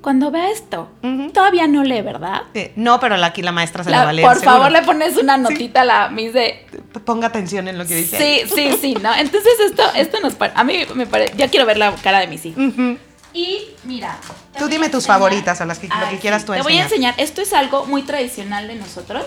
[0.00, 0.88] cuando vea esto.
[1.32, 2.42] Todavía no lee, ¿verdad?
[2.54, 4.26] Eh, no, pero aquí la maestra se la, La- va a leer.
[4.28, 4.56] por seguro.
[4.56, 6.66] favor, le pones una notita a la Miss de.
[7.04, 8.18] Ponga atención en lo que dice.
[8.46, 9.14] Sí, sí, sí, ¿no?
[9.14, 10.58] Entonces esto, esto nos parece.
[10.58, 11.34] A mí me parece.
[11.36, 12.62] Ya quiero ver la cara de mis hijos.
[12.62, 12.98] Ujú.
[13.34, 14.16] Y mira.
[14.58, 16.78] Tú dime tus enseñar- favoritas o las que- lo que quieras sí, tú Te voy
[16.78, 17.10] a enseñar.
[17.10, 17.14] enseñar.
[17.18, 19.24] Esto es algo muy tradicional de nosotros.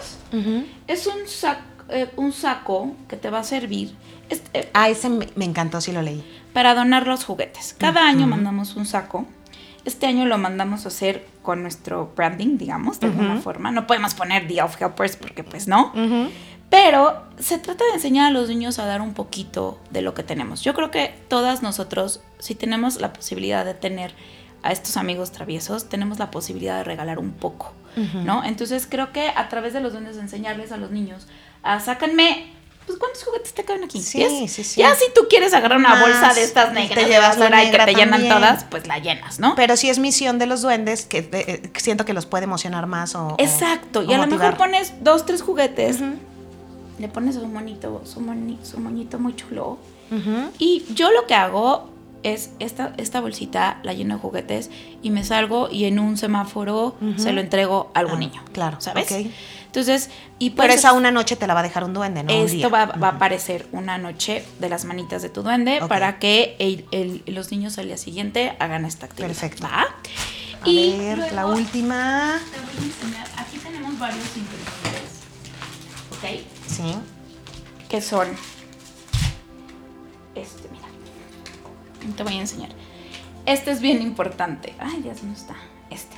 [0.87, 3.93] Es un, sac- eh, un saco que te va a servir
[4.29, 6.23] es- eh, Ah, ese me, me encantó, sí lo leí.
[6.53, 7.75] para donar los juguetes.
[7.77, 9.25] Cada año mandamos un saco.
[9.85, 13.71] Este año lo mandamos a hacer con nuestro branding, digamos, de alguna forma.
[13.71, 15.93] No podemos poner The Elf Helpers porque pues no.
[16.69, 20.23] Pero se trata de enseñar a los niños a dar un poquito de lo que
[20.23, 20.61] tenemos.
[20.63, 24.13] Yo creo que todas nosotros, si tenemos la posibilidad de tener
[24.63, 27.73] a estos amigos traviesos, tenemos la posibilidad de regalar un poco,
[28.25, 28.43] ¿no?
[28.43, 31.27] Entonces creo que a través de los duendes enseñarles a los niños
[31.63, 32.51] a sácanme,
[32.85, 34.01] pues ¿cuántos juguetes te caben aquí?
[34.01, 34.51] Sí, ¿Diez?
[34.51, 34.81] sí, sí.
[34.81, 37.45] Ya si tú quieres agarrar una Más, bolsa de estas y negras te llevas la
[37.45, 39.55] basura y que negra te llenan todas, pues la llenas, ¿no?
[39.55, 43.15] Pero sí es misión de los duendes que eh, siento que los puede emocionar más
[43.15, 43.27] o.
[43.29, 45.99] o- Exacto, y a lo mejor pones dos, tres juguetes,
[46.99, 49.77] le pones su monito, su, moni- su moñito muy chulo.
[50.11, 50.49] ujú.
[50.59, 51.89] Y yo lo que hago
[52.23, 54.69] es esta, esta bolsita la lleno de juguetes
[55.03, 58.43] y me salgo y en un semáforo se lo entrego a algún Ah, niño.
[58.51, 59.11] claro, ¿Sabes?
[59.67, 62.33] Entonces, y Pero esa una noche te la va a dejar un duende, ¿no?
[62.33, 62.67] Un esto día.
[62.69, 66.85] va, va a aparecer una noche de las manitas de tu duende para que el-
[66.91, 69.27] el- los niños al día siguiente hagan esta actividad.
[69.27, 69.63] Perfecto.
[69.63, 69.85] ¿va?
[70.63, 72.39] A ver, la última.
[72.51, 73.27] Te voy a enseñar.
[73.37, 75.21] Aquí tenemos varios ingredientes.
[76.11, 76.56] ¿Ok?
[76.67, 76.93] Sí.
[77.89, 78.27] que son
[80.35, 80.85] este, mira.
[82.15, 82.69] Te voy a enseñar.
[83.45, 84.73] Este es bien importante.
[84.79, 85.55] Ay, Dios no está.
[85.89, 86.15] Este.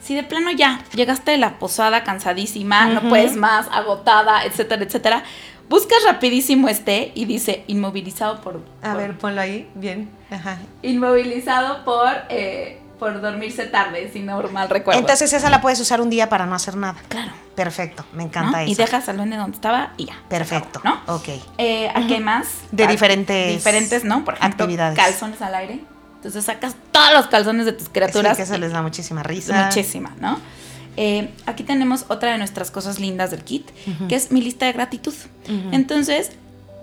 [0.00, 5.24] Si de plano ya llegaste de la posada cansadísima, no puedes más, agotada, etcétera, etcétera,
[5.68, 8.62] buscas rapidísimo este y dice inmovilizado por.
[8.82, 9.68] A por- ver, ponlo ahí.
[9.74, 10.08] Bien.
[10.30, 10.58] Ajá.
[10.82, 15.00] Inmovilizado por, eh, por dormirse tarde, si no mal recuerdo.
[15.00, 16.96] Entonces esa la puedes usar un día para no hacer nada.
[17.08, 17.32] claro.
[17.54, 18.28] Perfecto, me ¿no?
[18.28, 18.82] encanta Y eso.
[18.82, 20.14] dejas al duende donde estaba y ya.
[20.28, 20.78] Perfecto.
[20.78, 21.14] acabó, ¿no?
[21.16, 21.28] Ok.
[21.58, 22.46] Eh, ¿A qué más?
[22.70, 24.24] De A- diferentes Diferentes, ¿no?
[24.24, 24.96] Por ejemplo, actividades.
[24.96, 25.80] calzones al aire.
[26.16, 28.36] Entonces sacas todos los calzones de tus Sí, criaturas.
[28.36, 29.66] que eso les da muchísima risa.
[29.66, 30.38] Muchísima, ¿no?
[30.96, 33.68] Eh, aquí tenemos otra de nuestras cosas lindas del kit,
[34.08, 35.14] que es mi lista de gratitud.
[35.72, 36.32] Entonces,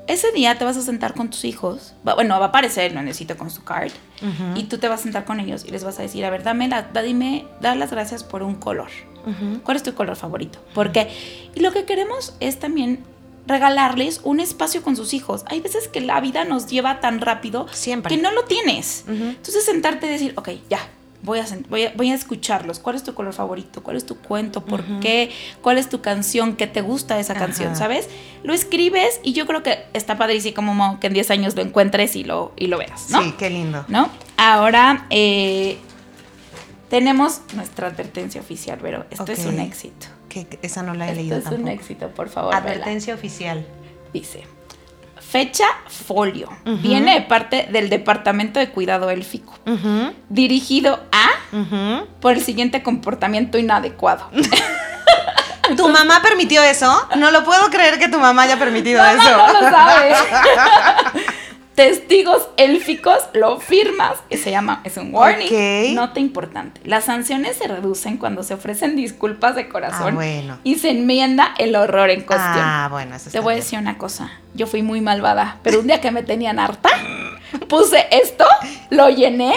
[0.08, 1.94] ese día te vas a sentar con tus hijos.
[2.04, 3.92] Bueno, va a aparecer el duendecito con su card.
[4.56, 6.44] Y tú te vas a sentar con ellos y les vas a decir, a ver,
[6.44, 8.90] dame la, da- dime, da las gracias por un color.
[9.64, 10.60] ¿Cuál es tu color favorito?
[10.76, 11.10] Porque
[11.56, 13.04] y lo que queremos es también
[13.48, 15.44] regalarles un espacio con sus hijos.
[15.48, 18.16] Hay veces que la vida nos lleva tan rápido Siempre.
[18.16, 19.04] que no lo tienes.
[19.08, 20.80] Entonces sentarte y decir, ok, ya,
[21.26, 22.80] voy a, voy, a, voy a escucharlos.
[22.80, 23.84] ¿Cuál es tu color favorito?
[23.84, 24.64] ¿Cuál es tu cuento?
[24.64, 25.32] ¿Por qué?
[25.62, 26.56] ¿Cuál es tu canción?
[26.56, 27.76] ¿Qué te gusta de esa canción?
[27.76, 28.08] ¿Sabes?
[28.44, 32.16] Lo escribes y yo creo que está padrísimo como que en 10 años lo encuentres
[32.16, 33.22] y lo, y lo veas, ¿no?
[33.24, 33.84] Sí, qué lindo.
[33.88, 34.10] ¿no?
[34.38, 35.78] Ahora eh,
[36.90, 40.08] tenemos nuestra advertencia oficial, pero esto es un éxito.
[40.30, 41.64] Que esa no la he Esto leído es tampoco.
[41.64, 42.54] un éxito, por favor.
[42.54, 42.64] vela.
[42.74, 43.66] Advertencia oficial.
[44.14, 44.44] Dice,
[45.30, 46.50] fecha folio.
[46.66, 49.54] Viene de parte del Departamento de Cuidado Élfico.
[50.30, 51.30] Dirigido a
[52.20, 54.30] por el siguiente comportamiento inadecuado.
[55.78, 57.08] ¿Tu mamá permitió eso?
[57.18, 59.38] No lo puedo creer que tu mamá haya permitido Mamá eso.
[59.38, 60.14] no lo sabe.
[61.76, 65.48] Testigos élficos lo firmas y se llama, es un warning.
[65.48, 65.94] Ok.
[65.94, 66.80] Nota importante.
[66.86, 70.58] Las sanciones se reducen cuando se ofrecen disculpas de corazón Ah, bueno.
[70.64, 72.54] y se enmienda el horror en cuestión.
[72.58, 74.32] Ah, bueno, eso Te voy a decir una cosa.
[74.54, 76.90] Yo fui muy malvada, pero un día que me tenían harta,
[77.68, 78.46] puse esto,
[78.90, 79.54] lo llené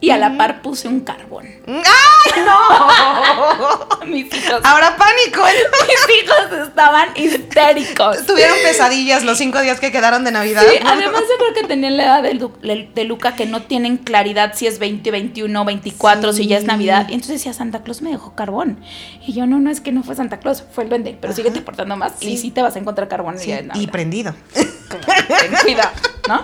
[0.00, 1.46] y a la par puse un carbón.
[1.66, 4.06] ¡Ay, no!
[4.06, 5.42] Mis hijos, Ahora pánico.
[5.86, 8.26] mis hijos estaban histéricos.
[8.26, 10.62] Tuvieron pesadillas los cinco días que quedaron de Navidad.
[10.70, 13.96] Sí, además yo creo que tenían la edad de, Lu- de Luca que no tienen
[13.96, 16.66] claridad si es 20, 21, 24, si ya es Sí.
[16.68, 17.06] Navidad.
[17.08, 18.78] Y entonces decía, Santa Claus me dejó carbón.
[19.26, 21.16] Y yo, no, no, es que no fue Santa Claus, fue el duende.
[21.20, 21.36] Pero Ajá.
[21.36, 22.36] síguete portando más y Sí.
[22.36, 24.34] sí te vas a encontrar carbón el Sí, día de y prendido.
[24.88, 25.90] Claro, ten cuidado,
[26.28, 26.42] ¿no?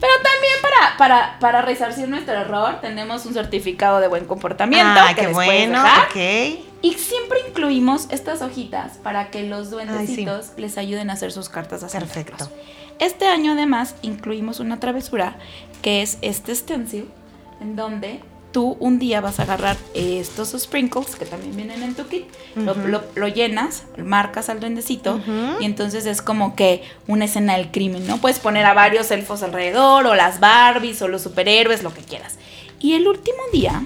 [0.00, 5.00] Pero también para, para, para resarcir nuestro error tenemos un certificado de buen comportamiento.
[5.00, 5.82] Ah, que qué les bueno.
[5.82, 6.08] dejar.
[6.08, 6.66] Ok.
[6.82, 11.82] Y siempre incluimos estas hojitas para que los duendecitos les ayuden a hacer sus cartas
[11.82, 12.48] a Perfecto.
[12.98, 15.36] Este año además incluimos una travesura
[15.82, 17.08] que es este stencil
[17.60, 18.20] en donde
[18.52, 22.24] tú un día vas a agarrar estos sprinkles que también vienen en tu kit,
[22.54, 22.88] lo, Ujú.
[22.88, 25.20] lo- lo llenas, marcas al duendecito
[25.60, 28.16] y entonces es como que una escena del crimen, ¿no?
[28.18, 32.36] Puedes poner a varios elfos alrededor o las Barbies o los superhéroes, lo que quieras.
[32.80, 33.84] Y el último día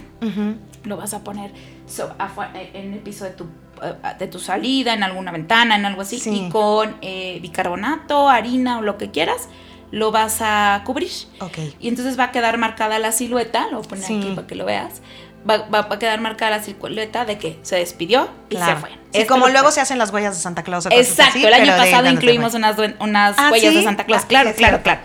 [0.84, 1.50] lo vas a poner
[1.88, 3.44] so- afu- en el piso de tu,
[3.82, 6.44] eh, de tu salida, en alguna ventana, en algo así, Sí.
[6.46, 9.48] y con eh, bicarbonato, harina o lo que quieras,
[9.90, 11.10] lo vas a cubrir.
[11.40, 11.58] Ok.
[11.80, 14.18] Y entonces va a quedar marcada la silueta, lo voy a poner Sí.
[14.18, 15.02] aquí para que lo veas.
[15.48, 18.74] Va, va- va a quedar marcada la silueta de que se despidió y Claro.
[18.74, 18.90] se fue.
[18.90, 20.86] Sí, Esto como luego se hacen las huellas de Santa Claus.
[20.86, 23.82] o Exacto, así, el año pasado incluimos unas, unas Ah, huellas de.
[23.82, 24.22] Santa Claus.
[24.24, 25.00] Ah, claro, claro, claro.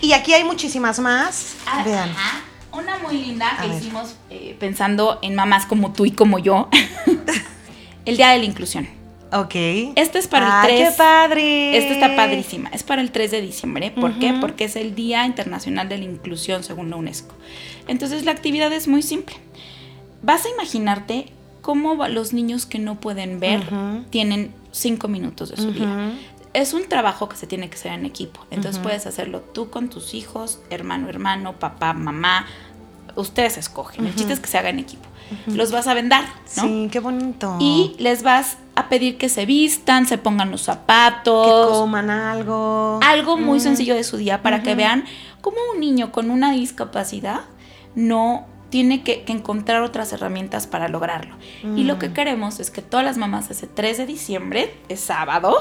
[0.00, 1.54] Y aquí hay muchísimas más.
[1.66, 2.10] Ah, Vean.
[2.10, 2.40] ajá.
[2.72, 3.78] Una muy linda A que ver.
[3.80, 6.68] hicimos eh, pensando en mamás como tú y como yo.
[8.04, 8.88] el Día de la Inclusión.
[9.40, 9.54] Ok.
[9.96, 10.90] Este es para Ay, el 3.
[10.90, 11.76] qué padre.
[11.78, 12.70] Este está padrísima.
[12.72, 13.90] Es para el 3 de diciembre.
[13.90, 14.34] ¿Por qué?
[14.40, 17.34] Porque es el Día Internacional de la Inclusión según la UNESCO.
[17.88, 19.36] Entonces la actividad es muy simple.
[20.22, 21.26] vas a imaginarte
[21.62, 23.62] cómo los niños que no pueden ver
[24.10, 25.86] tienen cinco minutos de su día.
[25.86, 26.16] Ujú.
[26.52, 28.40] Es un trabajo que se tiene que hacer en equipo.
[28.50, 32.46] Entonces puedes hacerlo tú con tus hijos, hermano, hermano, papá, mamá.
[33.16, 34.06] Ustedes escogen.
[34.06, 35.08] El chiste es que se haga en equipo.
[35.46, 36.24] Los vas a vendar,
[36.56, 36.62] ¿no?
[36.62, 37.56] Sí, qué bonito.
[37.58, 43.00] Y les vas a pedir que se vistan, se pongan los que zapatos, coman algo.
[43.02, 43.62] algo muy Mm.
[43.62, 45.04] sencillo de su día para que vean
[45.40, 47.40] cómo un niño con una discapacidad
[47.96, 51.34] no tiene que, que encontrar otras herramientas para lograrlo.
[51.76, 52.12] Y lo que Mm.
[52.14, 55.56] queremos es que todas las mamás ese 3 de diciembre, es sábado,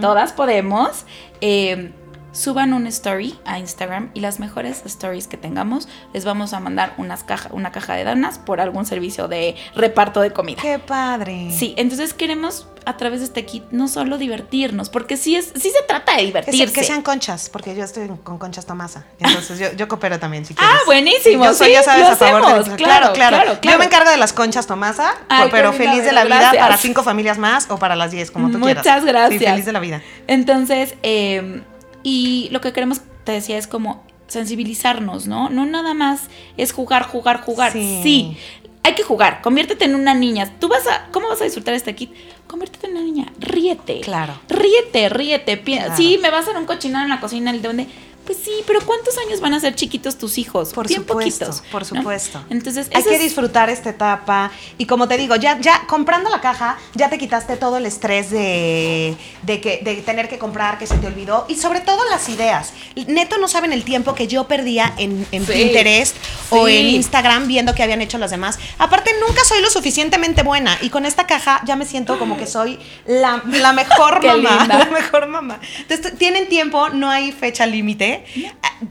[0.00, 1.04] todas podemos,
[1.40, 1.92] eh,
[2.36, 6.92] suban un story a Instagram y las mejores stories que tengamos les vamos a mandar
[6.98, 10.60] unas caja, una caja de donas por algún servicio de reparto de comida.
[10.60, 11.50] Qué padre.
[11.56, 15.70] Sí, entonces queremos a través de este kit no solo divertirnos, porque sí, es, sí
[15.70, 16.72] se trata de divertirse.
[16.72, 19.04] que sean conchas, porque yo estoy con conchas Tomasa.
[19.18, 20.86] Entonces yo, yo coopero también, si Ah, quieres.
[20.86, 21.44] buenísimo.
[21.46, 23.78] Yo soy, sí, ya sabes, lo a favor de- hacemos, claro, claro, claro, Yo claro.
[23.80, 27.38] me encargo de las conchas Tomasa, Ay, pero feliz de la vida para cinco familias
[27.38, 28.84] más o para las diez, como tú quieras.
[28.84, 29.40] Muchas gracias.
[29.40, 30.02] Sí, feliz de la vida.
[30.28, 31.62] Entonces, eh,
[32.08, 35.48] y lo que queremos, te decía, es como sensibilizarnos, ¿no?
[35.48, 37.72] No nada más es jugar, jugar, jugar.
[37.72, 37.98] Sí.
[38.04, 38.36] Sí.
[38.84, 40.52] Hay que jugar, conviértete en una niña.
[40.60, 42.12] Tú vas a, ¿cómo vas a disfrutar este kit?
[42.46, 44.02] Conviértete en una niña, ríete.
[44.02, 44.34] Claro.
[44.48, 45.60] Ríete, ríete.
[45.60, 45.96] Claro.
[45.96, 47.86] Sí, me vas a hacer un cochinado en la cocina, el de donde.
[48.26, 50.72] Pues sí, pero ¿cuántos años van a ser chiquitos tus hijos?
[50.72, 51.62] Por Bien supuesto, poquitos.
[51.70, 52.00] por ¿no?
[52.00, 52.42] supuesto.
[52.50, 54.50] Entonces, Hay que es- disfrutar esta etapa.
[54.78, 58.30] Y como te digo, ya, ya comprando la caja, ya te quitaste todo el estrés
[58.30, 61.46] de, de, que, de tener que comprar, que se te olvidó.
[61.48, 62.72] Y sobre todo las ideas.
[63.06, 65.52] Neto no saben el tiempo que yo perdía en, en Sí.
[65.52, 66.16] Pinterest
[66.50, 66.76] o Sí.
[66.76, 68.58] en Instagram viendo qué habían hecho los demás.
[68.78, 70.76] Aparte, nunca soy lo suficientemente buena.
[70.82, 74.58] Y con esta caja ya me siento como que soy la, la mejor mamá.
[74.58, 74.78] linda.
[74.78, 75.60] La mejor mamá.
[75.78, 78.15] Entonces, tienen tiempo, no hay fecha límite.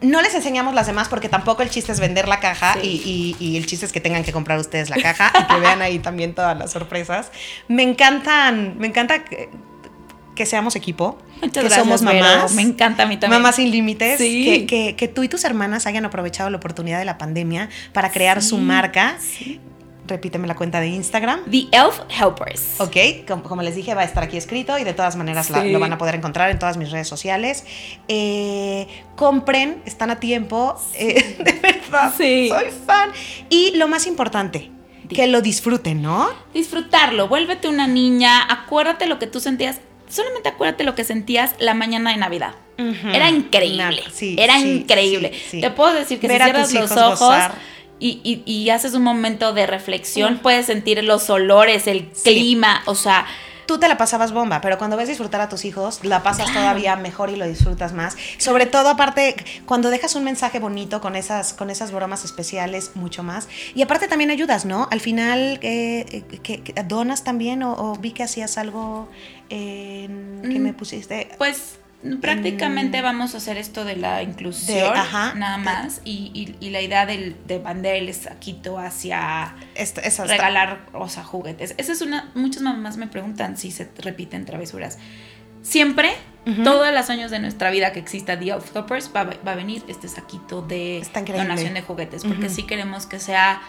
[0.01, 3.01] No les enseñamos las demás porque tampoco el chiste es vender la caja Sí.
[3.05, 5.59] y, y- y el chiste es que tengan que comprar ustedes la caja y que
[5.59, 7.31] vean ahí también todas las sorpresas.
[7.67, 9.49] Me encantan, me encanta que,
[10.35, 12.53] que seamos equipo, Muchas que gracias, somos mamás.
[12.53, 13.41] Me encanta a mí también.
[13.41, 14.43] Mamás sin límites, Sí.
[14.45, 18.11] que, que- que tú y tus hermanas hayan aprovechado la oportunidad de la pandemia para
[18.11, 19.17] crear Sí, su marca.
[19.19, 19.59] sí.
[20.07, 21.41] Repíteme la cuenta de Instagram.
[21.49, 22.79] The Elf Helpers.
[22.79, 25.63] Ok, como, como les dije, va a estar aquí escrito y de todas maneras la-
[25.63, 27.65] lo van a poder encontrar en todas mis redes sociales.
[28.07, 30.75] Eh, compren, están a tiempo.
[30.93, 32.49] eh, de verdad, Sí.
[32.49, 33.09] soy fan.
[33.49, 34.69] Y lo más importante,
[35.09, 36.29] que lo disfruten, ¿no?
[36.53, 39.79] disfrutarlo, vuélvete una niña, acuérdate lo que tú sentías,
[40.09, 42.53] solamente acuérdate lo que sentías la mañana de Navidad.
[42.77, 45.31] Era increíble, sí, era sí, increíble.
[45.49, 45.61] sí.
[45.61, 47.53] Te puedo decir que Ver si cierras los ojos gozar.
[47.99, 52.23] Y, y- y haces un momento de reflexión, puedes sentir los olores, el Sí.
[52.33, 53.25] clima, o sea,
[53.67, 56.59] Tú te la pasabas bomba, pero cuando ves disfrutar a tus hijos, la pasas Claro.
[56.59, 58.15] todavía mejor y lo disfrutas más.
[58.37, 59.35] Sobre todo, aparte,
[59.65, 63.47] cuando dejas un mensaje bonito con esas, con esas bromas especiales, mucho más.
[63.73, 64.87] Y aparte también ayudas, ¿no?
[64.91, 69.09] Al final, eh, eh, que, que donas también, o, o vi que hacías algo
[69.49, 70.63] en- que Mm.
[70.63, 71.29] me pusiste.
[71.39, 71.79] pues
[72.21, 73.03] prácticamente Mm.
[73.03, 75.33] vamos a hacer esto de la inclusión, De- ajá.
[75.35, 80.25] nada más, y, y- y la idea del, de mandar el saquito hacia Esta- esa-
[80.25, 81.75] regalar, o sea, juguetes.
[81.77, 84.97] Esa es una, muchas mamás me preguntan si se repiten travesuras.
[85.61, 86.11] Siempre,
[86.63, 89.55] todos los años de nuestra vida que exista The Elf Helpers, va, a- va a
[89.55, 91.03] venir este saquito de
[91.35, 93.61] donación de juguetes, porque sí queremos que sea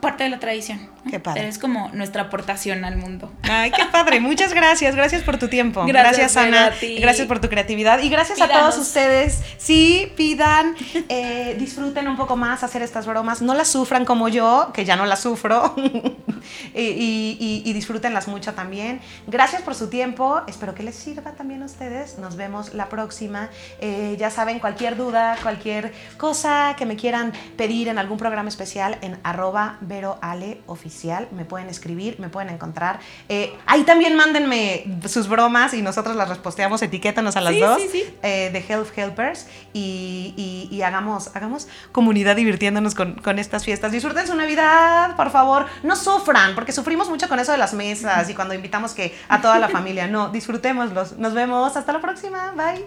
[0.00, 0.88] parte de la tradición.
[1.08, 1.48] Qué padre.
[1.48, 3.32] Es como nuestra aportación al mundo.
[3.42, 4.20] Ay, qué padre.
[4.20, 4.94] Muchas gracias.
[4.94, 5.84] Gracias por tu tiempo.
[5.86, 6.72] Gracias, Gracias, Ana.
[7.00, 8.00] Gracias por tu creatividad.
[8.02, 9.40] Y gracias a todos ustedes.
[9.58, 10.74] Sí, pidan,
[11.08, 13.40] eh, disfruten un poco más hacer estas bromas.
[13.42, 15.74] No las sufran como yo, que ya no las sufro.
[16.74, 19.00] y- y disfrútenlas mucho también.
[19.26, 20.40] Gracias por su tiempo.
[20.46, 22.18] Espero que les sirva también a ustedes.
[22.18, 23.48] Nos vemos la próxima.
[23.80, 28.98] Eh, ya saben, cualquier duda, cualquier cosa que me quieran pedir en algún programa especial
[29.02, 31.28] en arroba veroale oficial.
[31.32, 33.00] Me pueden escribir, me pueden encontrar.
[33.28, 37.82] Eh, ahí también mándenme sus bromas y nosotros las reposteamos, etiquétanos a las Sí, dos
[37.82, 38.04] sí, sí.
[38.22, 43.92] eh, de Health Helpers y, y- y hagamos, hagamos comunidad divirtiéndonos con, con estas fiestas.
[43.92, 45.66] Disfruten su Navidad, por favor.
[45.82, 49.42] No sufran, porque sufrimos mucho con eso de las mesas y cuando invitamos que a
[49.42, 50.06] toda la familia.
[50.06, 51.18] No, disfrutémoslos.
[51.18, 51.76] Nos vemos.
[51.76, 52.52] Hasta la próxima.
[52.56, 52.86] Bye.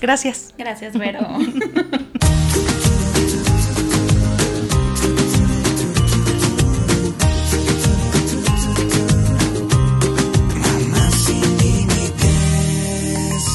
[0.00, 0.54] Gracias.
[0.56, 1.18] Gracias, Vero.